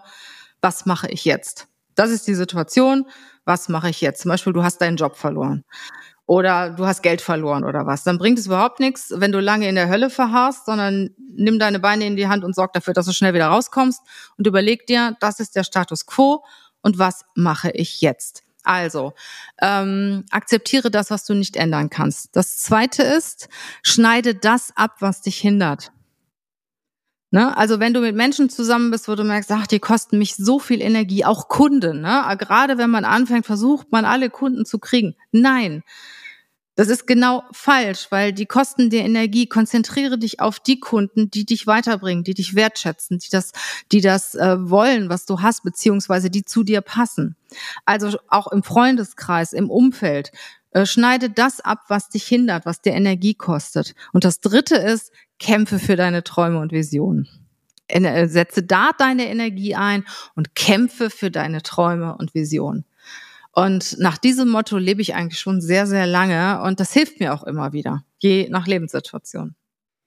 was 0.62 0.86
mache 0.86 1.10
ich 1.10 1.26
jetzt? 1.26 1.68
Das 1.96 2.10
ist 2.10 2.26
die 2.26 2.36
Situation 2.36 3.06
was 3.46 3.70
mache 3.70 3.90
ich 3.90 4.02
jetzt? 4.02 4.22
Zum 4.22 4.30
Beispiel, 4.30 4.54
du 4.54 4.64
hast 4.64 4.80
deinen 4.80 4.98
Job 4.98 5.16
verloren 5.16 5.64
oder 6.26 6.72
du 6.72 6.86
hast 6.86 7.04
Geld 7.04 7.22
verloren 7.22 7.64
oder 7.64 7.86
was. 7.86 8.04
Dann 8.04 8.18
bringt 8.18 8.40
es 8.40 8.48
überhaupt 8.48 8.80
nichts, 8.80 9.14
wenn 9.16 9.32
du 9.32 9.40
lange 9.40 9.70
in 9.70 9.76
der 9.76 9.90
Hölle 9.90 10.10
verharrst, 10.10 10.66
sondern 10.66 11.12
nimm 11.18 11.60
deine 11.60 11.80
Beine 11.80 12.06
in 12.06 12.16
die 12.16 12.28
Hand 12.28 12.44
und 12.44 12.56
sorg 12.56 12.74
dafür, 12.74 12.94
dass 12.94 13.06
du 13.06 13.14
schnell 13.14 13.34
wieder 13.34 13.48
rauskommst 13.48 14.02
und 14.38 14.48
überleg 14.48 14.88
dir, 14.88 15.16
das 15.20 15.40
ist 15.40 15.56
der 15.56 15.64
Status 15.64 16.06
quo 16.06 16.44
und 16.82 16.98
was 16.98 17.26
mache 17.36 17.72
ich 17.72 18.02
jetzt? 18.02 18.44
Also, 18.64 19.14
ähm, 19.62 20.26
akzeptiere 20.32 20.90
das, 20.90 21.12
was 21.12 21.24
du 21.24 21.36
nicht 21.36 21.56
ändern 21.56 21.92
kannst. 21.92 22.36
Das 22.36 22.58
zweite 22.58 23.04
ist, 23.04 23.48
schneide 23.84 24.34
das 24.34 24.74
ab, 24.76 24.96
was 25.02 25.22
dich 25.22 25.38
hindert. 25.38 25.92
Ne? 27.36 27.58
Also 27.58 27.82
wenn 27.82 27.94
du 27.94 28.00
mit 28.00 28.16
Menschen 28.16 28.50
zusammen 28.50 28.92
bist, 28.92 29.10
wo 29.10 29.16
du 29.16 29.26
merkst, 29.26 29.52
ach, 29.52 29.68
die 29.68 29.80
kosten 29.80 30.18
mich 30.18 30.38
so 30.38 30.58
viel 30.58 30.82
Energie, 30.82 31.26
auch 31.26 31.50
Kunden. 31.50 32.00
Ne? 32.00 32.24
Gerade 32.40 32.78
wenn 32.78 32.90
man 32.90 33.04
anfängt, 33.04 33.46
versucht 33.46 33.92
man 33.92 34.06
alle 34.06 34.30
Kunden 34.30 34.66
zu 34.66 34.80
kriegen. 34.80 35.18
Nein, 35.34 35.84
das 36.76 36.88
ist 36.88 37.06
genau 37.08 37.44
falsch, 37.52 38.08
weil 38.10 38.32
die 38.32 38.46
kosten 38.46 38.90
dir 38.90 39.02
Energie. 39.02 39.48
Konzentriere 39.48 40.18
dich 40.18 40.40
auf 40.40 40.62
die 40.62 40.80
Kunden, 40.80 41.30
die 41.30 41.46
dich 41.46 41.68
weiterbringen, 41.68 42.24
die 42.24 42.36
dich 42.36 42.56
wertschätzen, 42.56 43.20
die 43.20 43.30
das, 43.30 43.52
die 43.92 44.00
das 44.00 44.36
äh, 44.36 44.56
wollen, 44.58 45.10
was 45.10 45.26
du 45.26 45.42
hast, 45.42 45.64
beziehungsweise 45.64 46.30
die 46.30 46.46
zu 46.46 46.64
dir 46.64 46.80
passen. 46.80 47.36
Also 47.84 48.18
auch 48.30 48.50
im 48.50 48.64
Freundeskreis, 48.64 49.52
im 49.52 49.70
Umfeld. 49.70 50.32
Äh, 50.72 50.86
schneide 50.86 51.30
das 51.30 51.60
ab, 51.60 51.84
was 51.90 52.08
dich 52.08 52.26
hindert, 52.26 52.66
was 52.66 52.82
dir 52.82 52.94
Energie 52.94 53.34
kostet. 53.34 53.94
Und 54.14 54.24
das 54.24 54.42
Dritte 54.42 54.76
ist, 54.76 55.12
kämpfe 55.40 55.80
für 55.80 55.96
deine 55.96 56.24
Träume 56.24 56.60
und 56.60 56.72
Visionen. 56.72 57.28
Äh, 57.88 58.28
setze 58.28 58.64
da 58.64 58.92
deine 58.98 59.28
Energie 59.28 59.76
ein 59.76 60.06
und 60.36 60.56
kämpfe 60.56 61.10
für 61.10 61.30
deine 61.30 61.62
Träume 61.62 62.16
und 62.18 62.34
Visionen. 62.34 62.86
Und 63.52 63.98
nach 64.00 64.18
diesem 64.18 64.50
Motto 64.50 64.78
lebe 64.78 65.02
ich 65.02 65.16
eigentlich 65.16 65.40
schon 65.40 65.62
sehr, 65.62 65.88
sehr 65.88 66.08
lange 66.08 66.62
und 66.64 66.80
das 66.80 66.92
hilft 66.92 67.20
mir 67.20 67.34
auch 67.34 67.44
immer 67.44 67.72
wieder, 67.72 68.04
je 68.18 68.50
nach 68.50 68.68
Lebenssituation. 68.68 69.56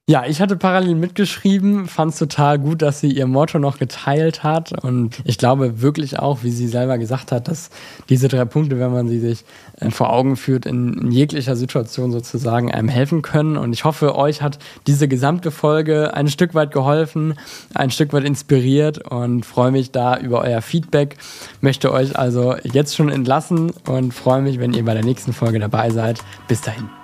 Ja, 0.09 0.25
ich 0.25 0.41
hatte 0.41 0.55
parallel 0.55 0.95
mitgeschrieben, 0.95 1.87
fand 1.87 2.13
es 2.13 2.17
total 2.17 2.57
gut, 2.57 2.81
dass 2.81 2.99
sie 2.99 3.11
ihr 3.11 3.27
Motto 3.27 3.59
noch 3.59 3.77
geteilt 3.77 4.41
hat. 4.41 4.83
Und 4.83 5.21
ich 5.23 5.37
glaube 5.37 5.83
wirklich 5.83 6.17
auch, 6.17 6.41
wie 6.41 6.49
sie 6.49 6.67
selber 6.67 6.97
gesagt 6.97 7.31
hat, 7.31 7.47
dass 7.47 7.69
diese 8.09 8.27
drei 8.27 8.45
Punkte, 8.45 8.79
wenn 8.79 8.91
man 8.91 9.07
sie 9.07 9.19
sich 9.19 9.45
äh, 9.79 9.91
vor 9.91 10.11
Augen 10.11 10.35
führt, 10.35 10.65
in, 10.65 10.93
in 10.93 11.11
jeglicher 11.11 11.55
Situation 11.55 12.11
sozusagen 12.11 12.71
einem 12.71 12.89
helfen 12.89 13.21
können. 13.21 13.55
Und 13.55 13.71
ich 13.71 13.83
hoffe, 13.83 14.15
euch 14.15 14.41
hat 14.41 14.57
diese 14.87 15.07
gesamte 15.07 15.51
Folge 15.51 16.11
ein 16.15 16.27
Stück 16.27 16.55
weit 16.55 16.71
geholfen, 16.71 17.35
ein 17.75 17.91
Stück 17.91 18.11
weit 18.11 18.23
inspiriert 18.23 19.11
und 19.11 19.45
freue 19.45 19.69
mich 19.69 19.91
da 19.91 20.17
über 20.17 20.41
euer 20.41 20.63
Feedback. 20.63 21.17
Möchte 21.61 21.93
euch 21.93 22.17
also 22.17 22.55
jetzt 22.63 22.95
schon 22.95 23.09
entlassen 23.09 23.73
und 23.87 24.15
freue 24.15 24.41
mich, 24.41 24.59
wenn 24.59 24.73
ihr 24.73 24.85
bei 24.85 24.95
der 24.95 25.05
nächsten 25.05 25.33
Folge 25.33 25.59
dabei 25.59 25.91
seid. 25.91 26.17
Bis 26.47 26.61
dahin. 26.61 26.98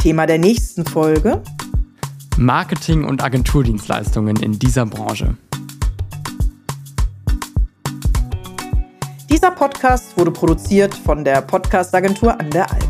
Thema 0.00 0.24
der 0.24 0.38
nächsten 0.38 0.86
Folge. 0.86 1.42
Marketing 2.38 3.04
und 3.04 3.22
Agenturdienstleistungen 3.22 4.36
in 4.36 4.58
dieser 4.58 4.86
Branche. 4.86 5.36
Dieser 9.30 9.50
Podcast 9.50 10.16
wurde 10.16 10.30
produziert 10.30 10.94
von 10.94 11.22
der 11.22 11.42
Podcastagentur 11.42 12.40
an 12.40 12.48
der 12.48 12.72
Alp. 12.72 12.89